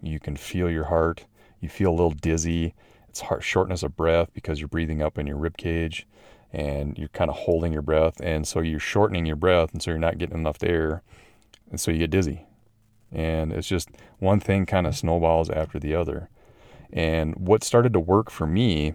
You 0.00 0.20
can 0.20 0.36
feel 0.36 0.70
your 0.70 0.84
heart. 0.84 1.26
You 1.60 1.68
feel 1.68 1.90
a 1.90 1.98
little 1.98 2.10
dizzy. 2.10 2.74
it's 3.08 3.22
heart 3.22 3.42
shortness 3.42 3.82
of 3.82 3.96
breath 3.96 4.28
because 4.34 4.60
you're 4.60 4.68
breathing 4.68 5.02
up 5.02 5.18
in 5.18 5.26
your 5.26 5.36
rib 5.36 5.56
cage 5.56 6.06
and 6.52 6.96
you're 6.96 7.08
kind 7.08 7.28
of 7.28 7.36
holding 7.36 7.72
your 7.72 7.82
breath 7.82 8.20
and 8.20 8.46
so 8.46 8.60
you're 8.60 8.78
shortening 8.78 9.26
your 9.26 9.36
breath 9.36 9.72
and 9.72 9.82
so 9.82 9.90
you're 9.90 9.98
not 9.98 10.18
getting 10.18 10.38
enough 10.38 10.62
air 10.62 11.02
and 11.70 11.80
so 11.80 11.90
you 11.90 11.98
get 11.98 12.10
dizzy 12.10 12.46
and 13.10 13.52
it's 13.52 13.66
just 13.66 13.88
one 14.18 14.38
thing 14.38 14.64
kind 14.64 14.86
of 14.86 14.96
snowballs 14.96 15.50
after 15.50 15.80
the 15.80 15.94
other 15.94 16.28
and 16.92 17.34
what 17.34 17.64
started 17.64 17.92
to 17.92 17.98
work 17.98 18.30
for 18.30 18.46
me 18.46 18.94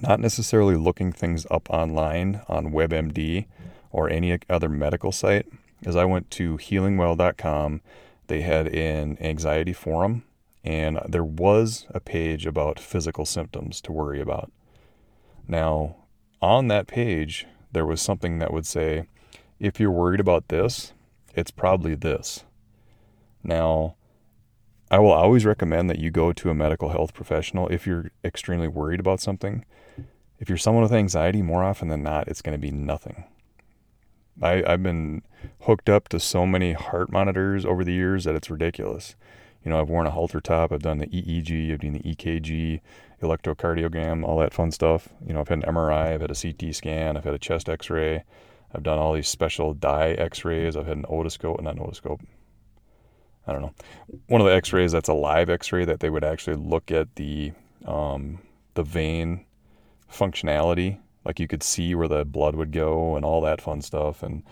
not 0.00 0.20
necessarily 0.20 0.76
looking 0.76 1.12
things 1.12 1.46
up 1.50 1.68
online 1.70 2.42
on 2.48 2.72
WebMD 2.72 3.46
or 3.90 4.10
any 4.10 4.38
other 4.48 4.68
medical 4.68 5.12
site 5.12 5.46
is 5.82 5.96
I 5.96 6.04
went 6.04 6.30
to 6.32 6.56
healingwell.com 6.56 7.80
they 8.28 8.40
had 8.40 8.66
an 8.68 9.16
anxiety 9.20 9.72
forum 9.72 10.24
and 10.64 10.98
there 11.08 11.24
was 11.24 11.86
a 11.90 12.00
page 12.00 12.46
about 12.46 12.80
physical 12.80 13.24
symptoms 13.24 13.80
to 13.82 13.92
worry 13.92 14.20
about 14.20 14.50
now 15.48 15.96
on 16.42 16.68
that 16.68 16.86
page, 16.86 17.46
there 17.72 17.86
was 17.86 18.00
something 18.00 18.38
that 18.38 18.52
would 18.52 18.66
say, 18.66 19.06
if 19.58 19.80
you're 19.80 19.90
worried 19.90 20.20
about 20.20 20.48
this, 20.48 20.92
it's 21.34 21.50
probably 21.50 21.94
this. 21.94 22.44
Now, 23.42 23.96
I 24.88 25.00
will 25.00 25.10
always 25.10 25.44
recommend 25.44 25.90
that 25.90 25.98
you 25.98 26.10
go 26.10 26.32
to 26.32 26.50
a 26.50 26.54
medical 26.54 26.90
health 26.90 27.12
professional 27.12 27.66
if 27.68 27.86
you're 27.86 28.12
extremely 28.24 28.68
worried 28.68 29.00
about 29.00 29.20
something. 29.20 29.64
If 30.38 30.48
you're 30.48 30.58
someone 30.58 30.84
with 30.84 30.92
anxiety, 30.92 31.42
more 31.42 31.64
often 31.64 31.88
than 31.88 32.04
not, 32.04 32.28
it's 32.28 32.42
going 32.42 32.52
to 32.52 32.58
be 32.58 32.70
nothing. 32.70 33.24
I, 34.40 34.62
I've 34.64 34.82
been 34.82 35.22
hooked 35.62 35.88
up 35.88 36.08
to 36.10 36.20
so 36.20 36.46
many 36.46 36.72
heart 36.72 37.10
monitors 37.10 37.64
over 37.64 37.82
the 37.82 37.94
years 37.94 38.24
that 38.24 38.36
it's 38.36 38.50
ridiculous. 38.50 39.16
You 39.64 39.72
know, 39.72 39.80
I've 39.80 39.88
worn 39.88 40.06
a 40.06 40.10
halter 40.12 40.40
top, 40.40 40.70
I've 40.70 40.82
done 40.82 40.98
the 40.98 41.06
EEG, 41.06 41.72
I've 41.72 41.80
done 41.80 41.94
the 41.94 42.14
EKG, 42.14 42.80
electrocardiogram, 43.20 44.24
all 44.24 44.38
that 44.38 44.54
fun 44.54 44.70
stuff. 44.70 45.08
You 45.26 45.34
know, 45.34 45.40
I've 45.40 45.48
had 45.48 45.64
an 45.64 45.74
MRI, 45.74 46.14
I've 46.14 46.20
had 46.20 46.30
a 46.30 46.34
CT 46.34 46.72
scan, 46.74 47.16
I've 47.16 47.24
had 47.24 47.34
a 47.34 47.38
chest 47.38 47.68
X-ray, 47.68 48.22
I've 48.72 48.82
done 48.82 48.98
all 48.98 49.14
these 49.14 49.28
special 49.28 49.74
dye 49.74 50.10
X-rays. 50.10 50.76
I've 50.76 50.86
had 50.86 50.98
an 50.98 51.06
otoscope, 51.08 51.60
not 51.62 51.76
an 51.76 51.82
otoscope. 51.82 52.20
I 53.46 53.52
don't 53.52 53.62
know. 53.62 53.74
One 54.26 54.40
of 54.40 54.46
the 54.46 54.54
X-rays 54.54 54.92
that's 54.92 55.08
a 55.08 55.14
live 55.14 55.48
X-ray 55.48 55.84
that 55.84 56.00
they 56.00 56.10
would 56.10 56.24
actually 56.24 56.56
look 56.56 56.90
at 56.90 57.14
the 57.16 57.52
um, 57.84 58.40
the 58.74 58.82
vein 58.82 59.44
functionality, 60.12 60.98
like 61.24 61.38
you 61.38 61.46
could 61.46 61.62
see 61.62 61.94
where 61.94 62.08
the 62.08 62.24
blood 62.24 62.56
would 62.56 62.72
go 62.72 63.16
and 63.16 63.24
all 63.24 63.40
that 63.42 63.60
fun 63.60 63.80
stuff. 63.80 64.22
And 64.22 64.42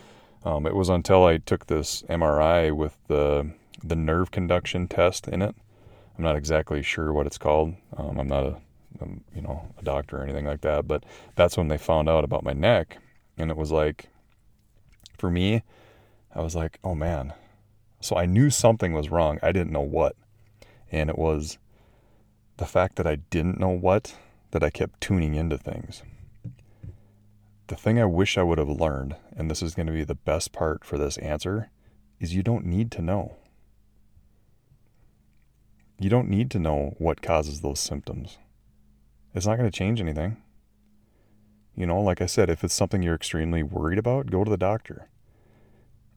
um, 0.44 0.66
it 0.66 0.74
was 0.74 0.88
until 0.88 1.24
I 1.24 1.38
took 1.38 1.66
this 1.66 2.02
MRI 2.02 2.74
with 2.74 2.96
the 3.08 3.50
the 3.82 3.96
nerve 3.96 4.30
conduction 4.30 4.88
test 4.88 5.28
in 5.28 5.42
it 5.42 5.54
I'm 6.16 6.24
not 6.24 6.36
exactly 6.36 6.82
sure 6.82 7.12
what 7.12 7.26
it's 7.26 7.38
called. 7.38 7.74
Um, 7.96 8.18
I'm 8.18 8.28
not 8.28 8.44
a, 8.44 8.56
um, 9.02 9.22
you 9.34 9.42
know, 9.42 9.68
a 9.78 9.82
doctor 9.82 10.18
or 10.18 10.22
anything 10.22 10.46
like 10.46 10.60
that. 10.60 10.86
But 10.86 11.04
that's 11.34 11.56
when 11.56 11.68
they 11.68 11.78
found 11.78 12.08
out 12.08 12.24
about 12.24 12.44
my 12.44 12.52
neck, 12.52 12.98
and 13.36 13.50
it 13.50 13.56
was 13.56 13.72
like, 13.72 14.08
for 15.18 15.30
me, 15.30 15.62
I 16.34 16.40
was 16.40 16.54
like, 16.54 16.78
oh 16.84 16.94
man. 16.94 17.32
So 18.04 18.16
I 18.16 18.26
knew 18.26 18.50
something 18.50 18.92
was 18.92 19.08
wrong. 19.08 19.38
I 19.42 19.50
didn't 19.50 19.72
know 19.72 19.80
what, 19.80 20.14
and 20.92 21.08
it 21.08 21.16
was 21.16 21.56
the 22.58 22.66
fact 22.66 22.96
that 22.96 23.06
I 23.06 23.16
didn't 23.16 23.58
know 23.58 23.70
what 23.70 24.14
that 24.50 24.62
I 24.62 24.68
kept 24.68 25.00
tuning 25.00 25.34
into 25.34 25.56
things. 25.56 26.02
The 27.68 27.76
thing 27.76 27.98
I 27.98 28.04
wish 28.04 28.36
I 28.36 28.42
would 28.42 28.58
have 28.58 28.68
learned, 28.68 29.16
and 29.34 29.50
this 29.50 29.62
is 29.62 29.74
going 29.74 29.86
to 29.86 29.92
be 29.94 30.04
the 30.04 30.14
best 30.14 30.52
part 30.52 30.84
for 30.84 30.98
this 30.98 31.16
answer, 31.16 31.70
is 32.20 32.34
you 32.34 32.42
don't 32.42 32.66
need 32.66 32.90
to 32.90 33.00
know. 33.00 33.36
You 35.98 36.10
don't 36.10 36.28
need 36.28 36.50
to 36.50 36.58
know 36.58 36.96
what 36.98 37.22
causes 37.22 37.62
those 37.62 37.80
symptoms. 37.80 38.36
It's 39.34 39.46
not 39.46 39.56
going 39.56 39.70
to 39.70 39.78
change 39.78 40.02
anything. 40.02 40.36
You 41.74 41.86
know, 41.86 42.02
like 42.02 42.20
I 42.20 42.26
said, 42.26 42.50
if 42.50 42.62
it's 42.64 42.74
something 42.74 43.02
you're 43.02 43.14
extremely 43.14 43.62
worried 43.62 43.98
about, 43.98 44.30
go 44.30 44.44
to 44.44 44.50
the 44.50 44.58
doctor. 44.58 45.08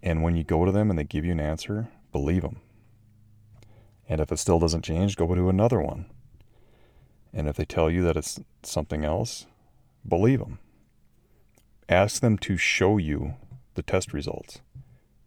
And 0.01 0.23
when 0.23 0.36
you 0.36 0.43
go 0.43 0.65
to 0.65 0.71
them 0.71 0.89
and 0.89 0.97
they 0.97 1.03
give 1.03 1.25
you 1.25 1.31
an 1.31 1.39
answer, 1.39 1.89
believe 2.12 2.43
them. 2.43 2.62
And 4.07 4.21
if 4.21 4.31
it 4.31 4.38
still 4.38 4.60
doesn't 4.60 4.83
change, 4.83 5.17
go 5.17 5.33
to 5.33 5.49
another 5.49 5.81
one. 5.81 6.05
And 7.33 7.47
if 7.47 7.57
they 7.57 7.65
tell 7.65 7.89
you 7.89 8.03
that 8.03 8.15
it's 8.15 8.39
something 8.63 9.03
else, 9.03 9.45
believe 10.07 10.39
them. 10.39 10.60
Ask 11.89 12.21
them 12.21 12.38
to 12.39 12.57
show 12.57 12.97
you 12.97 13.36
the 13.75 13.83
test 13.83 14.13
results. 14.13 14.62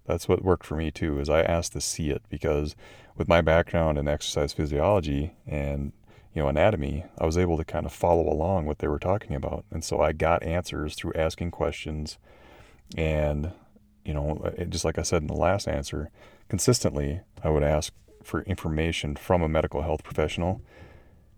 That's 0.06 0.28
what 0.28 0.44
worked 0.44 0.66
for 0.66 0.76
me 0.76 0.90
too, 0.90 1.20
is 1.20 1.28
I 1.28 1.42
asked 1.42 1.72
to 1.72 1.80
see 1.80 2.10
it 2.10 2.22
because 2.28 2.74
with 3.16 3.28
my 3.28 3.40
background 3.40 3.98
in 3.98 4.08
exercise 4.08 4.52
physiology 4.52 5.34
and 5.46 5.92
you 6.34 6.42
know 6.42 6.48
anatomy, 6.48 7.04
I 7.18 7.26
was 7.26 7.38
able 7.38 7.56
to 7.58 7.64
kind 7.64 7.86
of 7.86 7.92
follow 7.92 8.28
along 8.28 8.66
what 8.66 8.78
they 8.78 8.88
were 8.88 8.98
talking 8.98 9.36
about, 9.36 9.64
and 9.70 9.84
so 9.84 10.00
I 10.00 10.12
got 10.12 10.42
answers 10.42 10.94
through 10.94 11.12
asking 11.14 11.50
questions, 11.50 12.18
and 12.96 13.52
you 14.04 14.14
know, 14.14 14.40
uh, 14.44 14.64
just 14.64 14.84
like 14.84 14.98
I 14.98 15.02
said 15.02 15.22
in 15.22 15.28
the 15.28 15.34
last 15.34 15.68
answer, 15.68 16.10
consistently 16.48 17.20
I 17.42 17.50
would 17.50 17.62
ask 17.62 17.92
for 18.22 18.42
information 18.42 19.16
from 19.16 19.42
a 19.42 19.48
medical 19.48 19.82
health 19.82 20.02
professional. 20.02 20.60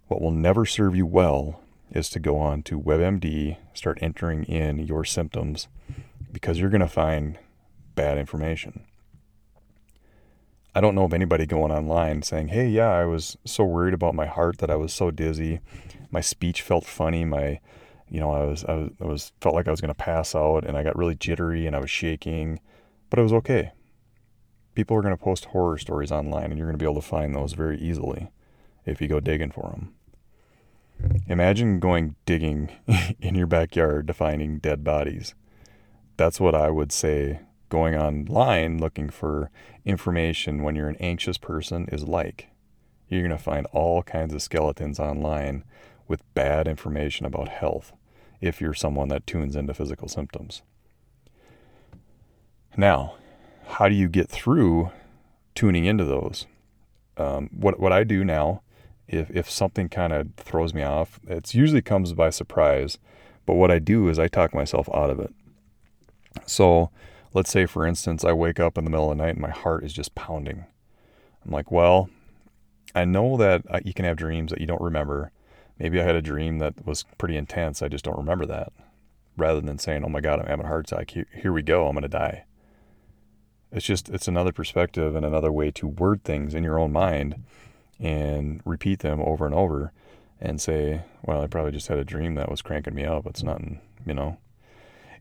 What 0.09 0.21
will 0.21 0.31
never 0.31 0.67
serve 0.67 0.97
you 0.97 1.07
well 1.07 1.61
is 1.91 2.09
to 2.11 2.21
go 2.21 2.39
on 2.39 2.63
to 2.65 2.81
WebMD, 2.81 3.57
start 3.75 3.99
entering 4.01 4.45
in 4.45 4.79
your 4.79 5.05
symptoms, 5.05 5.69
because 6.33 6.59
you're 6.59 6.71
going 6.71 6.81
to 6.81 6.89
find 6.89 7.39
bad 7.95 8.19
information. 8.19 8.85
I 10.75 10.81
don't 10.81 10.95
know 10.95 11.05
of 11.05 11.13
anybody 11.13 11.45
going 11.45 11.71
online 11.71 12.23
saying, 12.23 12.49
"Hey, 12.49 12.67
yeah, 12.67 12.91
I 12.91 13.05
was 13.05 13.37
so 13.45 13.65
worried 13.65 13.93
about 13.93 14.15
my 14.15 14.27
heart 14.27 14.59
that 14.59 14.71
I 14.71 14.77
was 14.77 14.93
so 14.93 15.11
dizzy, 15.11 15.61
my 16.11 16.21
speech 16.21 16.63
felt 16.63 16.85
funny, 16.85 17.25
my, 17.25 17.61
you 18.13 18.21
know, 18.21 18.31
I 18.31 18.45
was 18.45 18.63
I 18.67 18.75
was, 18.75 18.91
I 19.01 19.07
was 19.07 19.33
felt 19.41 19.55
like 19.55 19.67
I 19.67 19.71
was 19.71 19.81
going 19.81 19.89
to 19.89 19.95
pass 19.95 20.35
out, 20.35 20.67
and 20.67 20.77
I 20.77 20.83
got 20.83 20.99
really 20.99 21.15
jittery 21.15 21.67
and 21.67 21.75
I 21.75 21.79
was 21.79 21.91
shaking, 21.91 22.61
but 23.09 23.19
it 23.19 23.23
was 23.23 23.33
okay." 23.33 23.73
People 24.75 24.97
are 24.99 25.03
going 25.03 25.17
to 25.17 25.23
post 25.23 25.47
horror 25.47 25.79
stories 25.79 26.13
online, 26.13 26.47
and 26.47 26.59
you're 26.59 26.67
going 26.67 26.79
to 26.79 26.83
be 26.83 26.85
able 26.85 27.01
to 27.01 27.07
find 27.07 27.35
those 27.35 27.55
very 27.55 27.79
easily 27.79 28.29
if 28.85 29.01
you 29.01 29.09
go 29.09 29.19
digging 29.19 29.51
for 29.51 29.71
them. 29.71 29.95
Imagine 31.27 31.81
going 31.81 32.15
digging 32.27 32.69
in 33.21 33.35
your 33.35 33.47
backyard 33.47 34.07
to 34.09 34.13
finding 34.13 34.59
dead 34.59 34.85
bodies. 34.85 35.35
That's 36.19 36.39
what 36.39 36.55
I 36.55 36.69
would 36.69 36.93
say 36.93 37.41
going 37.71 37.97
online 37.97 38.77
looking 38.77 39.09
for 39.09 39.51
information 39.87 40.63
when 40.63 40.77
you're 40.77 40.91
an 40.91 40.97
anxious 41.01 41.39
person 41.39 41.89
is 41.91 42.05
like. 42.05 42.49
You're 43.09 43.23
going 43.23 43.31
to 43.31 43.43
find 43.43 43.67
all 43.73 44.03
kinds 44.03 44.35
of 44.35 44.43
skeletons 44.43 45.01
online 45.01 45.65
with 46.07 46.23
bad 46.35 46.69
information 46.69 47.25
about 47.25 47.49
health 47.49 47.95
if 48.43 48.61
you're 48.61 48.75
someone 48.75 49.09
that 49.09 49.27
tunes 49.27 49.57
into 49.57 49.73
physical 49.73 50.09
symptoms. 50.09 50.61
Now, 52.77 53.15
how 53.67 53.89
do 53.89 53.95
you 53.95 54.09
get 54.09 54.29
through 54.29 54.91
tuning 55.55 55.85
into 55.85 56.05
those? 56.05 56.47
Um, 57.17 57.49
what 57.53 57.79
what 57.79 57.93
I 57.93 58.05
do 58.05 58.25
now, 58.25 58.63
if 59.07 59.31
if 59.31 59.49
something 59.49 59.89
kind 59.89 60.13
of 60.13 60.35
throws 60.37 60.75
me 60.75 60.83
off, 60.83 61.21
it 61.27 61.55
usually 61.55 61.83
comes 61.83 62.13
by 62.13 62.31
surprise. 62.31 62.99
But 63.47 63.55
what 63.55 63.71
I 63.71 63.79
do 63.79 64.09
is 64.09 64.19
I 64.19 64.29
talk 64.29 64.55
myself 64.55 64.89
out 64.93 65.11
of 65.11 65.21
it. 65.21 65.33
So 66.47 66.91
let's 67.35 67.51
say, 67.51 67.67
for 67.67 67.87
instance, 67.87 68.25
I 68.25 68.33
wake 68.33 68.61
up 68.61 68.79
in 68.79 68.85
the 68.85 68.91
middle 68.91 69.11
of 69.11 69.17
the 69.17 69.23
night 69.23 69.35
and 69.35 69.41
my 69.41 69.51
heart 69.51 69.85
is 69.85 69.93
just 69.93 70.15
pounding. 70.15 70.65
I'm 71.45 71.51
like, 71.51 71.71
well, 71.71 72.09
I 72.95 73.05
know 73.05 73.37
that 73.37 73.63
uh, 73.69 73.81
you 73.85 73.93
can 73.93 74.05
have 74.05 74.17
dreams 74.17 74.51
that 74.51 74.61
you 74.61 74.67
don't 74.67 74.81
remember. 74.81 75.33
Maybe 75.79 76.01
I 76.01 76.05
had 76.05 76.15
a 76.15 76.23
dream 76.23 76.59
that 76.59 76.87
was 76.87 77.05
pretty 77.19 77.37
intense. 77.37 77.83
I 77.83 77.89
just 77.89 78.05
don't 78.05 78.19
remember 78.19 78.47
that. 78.47 78.73
Rather 79.37 79.61
than 79.61 79.79
saying, 79.79 80.05
oh 80.05 80.09
my 80.09 80.21
God, 80.21 80.41
I'm 80.41 80.47
having 80.47 80.67
a 80.67 80.69
heart 80.69 80.91
attack. 80.91 81.11
Here, 81.11 81.27
here 81.35 81.53
we 81.53 81.63
go. 81.63 81.87
I'm 81.87 81.95
going 81.95 82.03
to 82.03 82.09
die. 82.09 82.45
It's 83.71 83.87
just, 83.87 84.11
it's 84.11 84.29
another 84.29 84.53
perspective 84.53 85.17
and 85.17 85.25
another 85.25 85.51
way 85.51 85.71
to 85.73 85.87
word 85.87 86.23
things 86.25 86.55
in 86.55 86.63
your 86.63 86.79
own 86.79 86.93
mind 86.93 87.43
and 87.99 88.61
repeat 88.65 88.99
them 88.99 89.21
over 89.23 89.47
and 89.47 89.55
over 89.55 89.93
and 90.41 90.61
say, 90.61 91.03
well, 91.25 91.41
I 91.41 91.47
probably 91.47 91.73
just 91.73 91.89
had 91.89 91.99
a 91.99 92.05
dream 92.05 92.35
that 92.35 92.51
was 92.51 92.63
cranking 92.63 92.95
me 92.95 93.05
up. 93.05 93.27
It's 93.27 93.43
nothing, 93.43 93.81
you 94.05 94.13
know, 94.13 94.39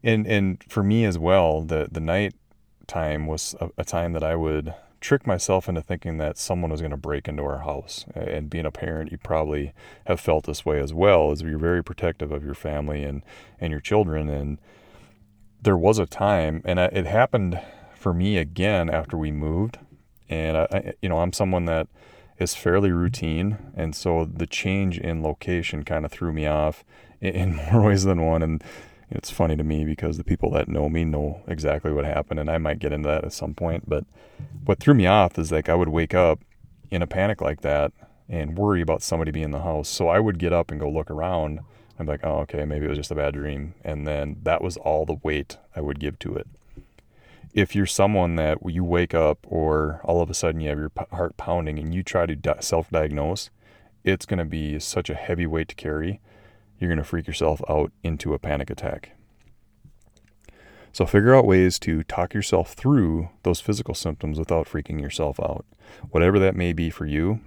and 0.04 0.26
and 0.26 0.64
for 0.68 0.82
me 0.82 1.06
as 1.06 1.18
well, 1.20 1.62
the 1.62 1.88
the 1.92 2.00
night 2.00 2.34
time 2.88 3.28
was 3.28 3.56
a, 3.62 3.70
a 3.78 3.86
time 3.86 4.14
that 4.14 4.24
I 4.24 4.36
would 4.36 4.74
trick 5.02 5.26
myself 5.28 5.68
into 5.68 5.82
thinking 5.82 6.18
that 6.18 6.38
someone 6.38 6.72
was 6.72 6.80
going 6.80 6.92
to 6.92 6.98
break 6.98 7.28
into 7.28 7.44
our 7.44 7.60
house. 7.60 8.06
And 8.16 8.50
being 8.50 8.66
a 8.66 8.72
parent, 8.72 9.12
you 9.12 9.18
probably 9.18 9.74
have 10.06 10.20
felt 10.20 10.46
this 10.46 10.64
way 10.66 10.80
as 10.80 10.94
well, 10.94 11.32
as 11.32 11.42
you're 11.42 11.58
very 11.58 11.84
protective 11.84 12.32
of 12.32 12.46
your 12.46 12.54
family 12.54 13.04
and 13.04 13.24
and 13.60 13.72
your 13.72 13.82
children. 13.82 14.30
And 14.30 14.60
there 15.62 15.78
was 15.78 16.00
a 16.00 16.06
time, 16.06 16.62
and 16.64 16.80
it 16.80 17.06
happened 17.06 17.60
for 17.96 18.14
me 18.14 18.38
again 18.38 18.90
after 18.90 19.18
we 19.18 19.32
moved. 19.32 19.80
And 20.30 20.56
I, 20.56 20.94
you 21.02 21.10
know, 21.10 21.20
I'm 21.20 21.34
someone 21.34 21.66
that 21.66 21.88
is 22.38 22.56
fairly 22.56 22.92
routine, 22.92 23.58
and 23.76 23.96
so 23.96 24.26
the 24.26 24.48
change 24.48 24.98
in 24.98 25.22
location 25.22 25.84
kind 25.84 26.06
of 26.06 26.12
threw 26.12 26.32
me 26.32 26.48
off 26.48 26.84
in 27.20 27.56
more 27.72 27.82
ways 27.82 28.04
than 28.04 28.26
one. 28.26 28.42
And 28.42 28.64
it's 29.12 29.30
funny 29.30 29.58
to 29.58 29.64
me 29.64 29.84
because 29.84 30.18
the 30.18 30.24
people 30.24 30.52
that 30.52 30.70
know 30.70 30.88
me 30.90 31.04
know 31.04 31.42
exactly 31.48 31.92
what 31.92 32.06
happened, 32.06 32.40
and 32.40 32.50
I 32.50 32.58
might 32.58 32.80
get 32.80 32.94
into 32.94 33.10
that 33.10 33.26
at 33.26 33.34
some 33.34 33.54
point. 33.54 33.88
But 33.88 34.06
what 34.64 34.80
threw 34.80 34.94
me 34.94 35.06
off 35.06 35.38
is 35.38 35.52
like 35.52 35.70
I 35.70 35.76
would 35.76 35.90
wake 35.90 36.14
up 36.14 36.40
in 36.90 37.02
a 37.02 37.08
panic 37.08 37.42
like 37.42 37.62
that 37.62 37.92
and 38.30 38.58
worry 38.58 38.82
about 38.82 39.04
somebody 39.04 39.32
being 39.32 39.46
in 39.46 39.52
the 39.52 39.62
house. 39.62 39.90
So 39.90 40.08
I 40.08 40.20
would 40.20 40.40
get 40.40 40.54
up 40.54 40.72
and 40.72 40.80
go 40.80 40.90
look 40.90 41.12
around. 41.12 41.60
I'm 42.00 42.08
like, 42.08 42.22
oh, 42.24 42.40
okay, 42.40 42.64
maybe 42.64 42.86
it 42.86 42.90
was 42.90 42.98
just 42.98 43.12
a 43.12 43.16
bad 43.16 43.34
dream. 43.34 43.76
And 43.84 44.08
then 44.08 44.38
that 44.44 44.62
was 44.62 44.78
all 44.78 45.06
the 45.06 45.20
weight 45.22 45.58
I 45.76 45.82
would 45.82 46.00
give 46.00 46.18
to 46.20 46.36
it. 46.36 46.48
If 47.54 47.76
you're 47.76 47.86
someone 47.86 48.36
that 48.38 48.60
you 48.66 48.86
wake 48.86 49.14
up 49.14 49.40
or 49.44 50.00
all 50.06 50.22
of 50.22 50.30
a 50.30 50.34
sudden 50.34 50.62
you 50.62 50.70
have 50.70 50.80
your 50.80 50.92
heart 51.12 51.36
pounding 51.36 51.78
and 51.78 51.94
you 51.94 52.02
try 52.02 52.26
to 52.26 52.58
self 52.62 52.90
diagnose, 52.90 53.50
it's 54.06 54.26
going 54.26 54.40
to 54.40 54.46
be 54.46 54.80
such 54.80 55.10
a 55.10 55.16
heavy 55.16 55.46
weight 55.46 55.68
to 55.68 55.76
carry. 55.76 56.22
You're 56.82 56.90
going 56.90 56.98
to 56.98 57.04
freak 57.04 57.28
yourself 57.28 57.62
out 57.70 57.92
into 58.02 58.34
a 58.34 58.40
panic 58.40 58.72
attack. 58.72 59.12
So 60.92 61.06
figure 61.06 61.36
out 61.36 61.46
ways 61.46 61.78
to 61.80 62.02
talk 62.04 62.34
yourself 62.34 62.74
through 62.74 63.30
those 63.44 63.62
physical 63.62 63.94
symptoms 63.94 64.40
without 64.40 64.68
freaking 64.68 65.00
yourself 65.00 65.40
out. 65.40 65.64
Whatever 66.10 66.40
that 66.40 66.56
may 66.56 66.74
be 66.74 66.90
for 66.90 67.06
you. 67.06 67.40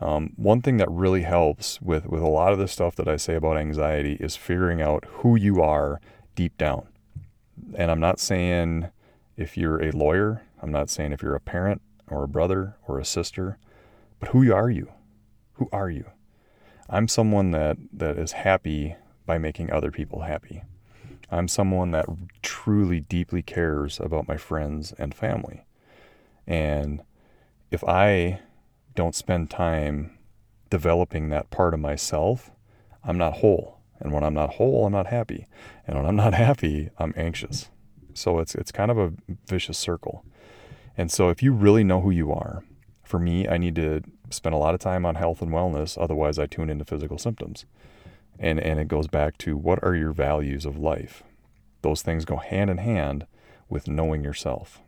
Um, 0.00 0.32
one 0.34 0.60
thing 0.60 0.76
that 0.78 0.90
really 0.90 1.22
helps 1.22 1.80
with, 1.80 2.06
with 2.06 2.20
a 2.20 2.26
lot 2.26 2.52
of 2.52 2.58
the 2.58 2.66
stuff 2.66 2.96
that 2.96 3.06
I 3.06 3.16
say 3.16 3.36
about 3.36 3.56
anxiety 3.56 4.14
is 4.14 4.34
figuring 4.34 4.82
out 4.82 5.04
who 5.08 5.36
you 5.36 5.62
are 5.62 6.00
deep 6.34 6.58
down. 6.58 6.88
And 7.74 7.92
I'm 7.92 8.00
not 8.00 8.18
saying 8.18 8.90
if 9.36 9.56
you're 9.56 9.80
a 9.80 9.92
lawyer, 9.92 10.42
I'm 10.60 10.72
not 10.72 10.90
saying 10.90 11.12
if 11.12 11.22
you're 11.22 11.36
a 11.36 11.40
parent 11.40 11.80
or 12.08 12.24
a 12.24 12.28
brother 12.28 12.76
or 12.88 12.98
a 12.98 13.04
sister, 13.04 13.56
but 14.18 14.30
who 14.30 14.52
are 14.52 14.68
you? 14.68 14.92
Who 15.54 15.68
are 15.72 15.88
you? 15.88 16.06
I'm 16.88 17.08
someone 17.08 17.50
that, 17.52 17.76
that 17.92 18.18
is 18.18 18.32
happy 18.32 18.96
by 19.26 19.38
making 19.38 19.72
other 19.72 19.90
people 19.90 20.22
happy. 20.22 20.62
I'm 21.30 21.48
someone 21.48 21.90
that 21.92 22.06
truly 22.42 23.00
deeply 23.00 23.42
cares 23.42 23.98
about 23.98 24.28
my 24.28 24.36
friends 24.36 24.92
and 24.98 25.14
family. 25.14 25.64
And 26.46 27.02
if 27.70 27.82
I 27.84 28.40
don't 28.94 29.14
spend 29.14 29.50
time 29.50 30.18
developing 30.70 31.30
that 31.30 31.50
part 31.50 31.74
of 31.74 31.80
myself, 31.80 32.50
I'm 33.02 33.18
not 33.18 33.34
whole. 33.34 33.80
And 34.00 34.12
when 34.12 34.22
I'm 34.22 34.34
not 34.34 34.54
whole, 34.54 34.86
I'm 34.86 34.92
not 34.92 35.06
happy. 35.06 35.46
And 35.86 35.96
when 35.96 36.06
I'm 36.06 36.16
not 36.16 36.34
happy, 36.46 36.90
I'm 36.98 37.14
anxious. 37.16 37.70
So 38.12 38.38
it's 38.38 38.54
it's 38.54 38.70
kind 38.70 38.90
of 38.90 38.98
a 38.98 39.12
vicious 39.46 39.78
circle. 39.78 40.24
And 40.96 41.10
so 41.10 41.30
if 41.30 41.42
you 41.42 41.52
really 41.52 41.82
know 41.82 42.00
who 42.00 42.10
you 42.10 42.32
are, 42.32 42.62
for 43.04 43.18
me, 43.18 43.46
I 43.46 43.58
need 43.58 43.76
to 43.76 44.02
spend 44.30 44.54
a 44.54 44.58
lot 44.58 44.74
of 44.74 44.80
time 44.80 45.06
on 45.06 45.14
health 45.14 45.42
and 45.42 45.52
wellness, 45.52 45.96
otherwise 46.00 46.38
I 46.38 46.46
tune 46.46 46.70
into 46.70 46.84
physical 46.84 47.18
symptoms. 47.18 47.66
And 48.38 48.58
and 48.58 48.80
it 48.80 48.88
goes 48.88 49.06
back 49.06 49.38
to 49.38 49.56
what 49.56 49.82
are 49.84 49.94
your 49.94 50.12
values 50.12 50.66
of 50.66 50.76
life? 50.76 51.22
Those 51.82 52.02
things 52.02 52.24
go 52.24 52.36
hand 52.36 52.70
in 52.70 52.78
hand 52.78 53.26
with 53.68 53.86
knowing 53.86 54.24
yourself. 54.24 54.80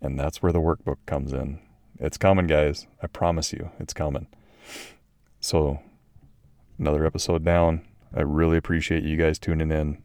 And 0.00 0.18
that's 0.18 0.42
where 0.42 0.52
the 0.52 0.60
workbook 0.60 0.98
comes 1.06 1.32
in. 1.32 1.58
It's 1.98 2.18
coming, 2.18 2.46
guys. 2.46 2.86
I 3.02 3.06
promise 3.06 3.52
you, 3.52 3.70
it's 3.80 3.94
coming. 3.94 4.26
So, 5.40 5.80
another 6.78 7.06
episode 7.06 7.44
down. 7.44 7.86
I 8.14 8.20
really 8.20 8.56
appreciate 8.56 9.02
you 9.02 9.16
guys 9.16 9.38
tuning 9.38 9.70
in. 9.70 10.02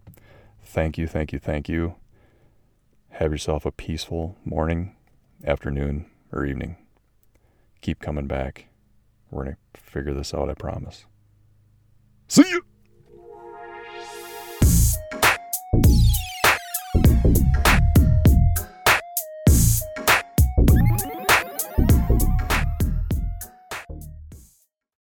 Thank 0.63 0.97
you, 0.97 1.08
thank 1.08 1.34
you, 1.34 1.39
thank 1.39 1.67
you. 1.67 1.95
Have 3.10 3.32
yourself 3.32 3.65
a 3.65 3.71
peaceful 3.71 4.38
morning, 4.45 4.95
afternoon, 5.45 6.06
or 6.32 6.46
evening. 6.46 6.78
Keep 7.82 8.00
coming 8.00 8.28
back. 8.28 8.68
We're 9.32 9.44
going 9.44 9.58
to 9.74 9.82
figure 9.82 10.13
this 10.13 10.34
out, 10.34 10.50
I 10.50 10.54
promise. 10.54 11.06
See 12.28 12.50
you! 12.50 12.63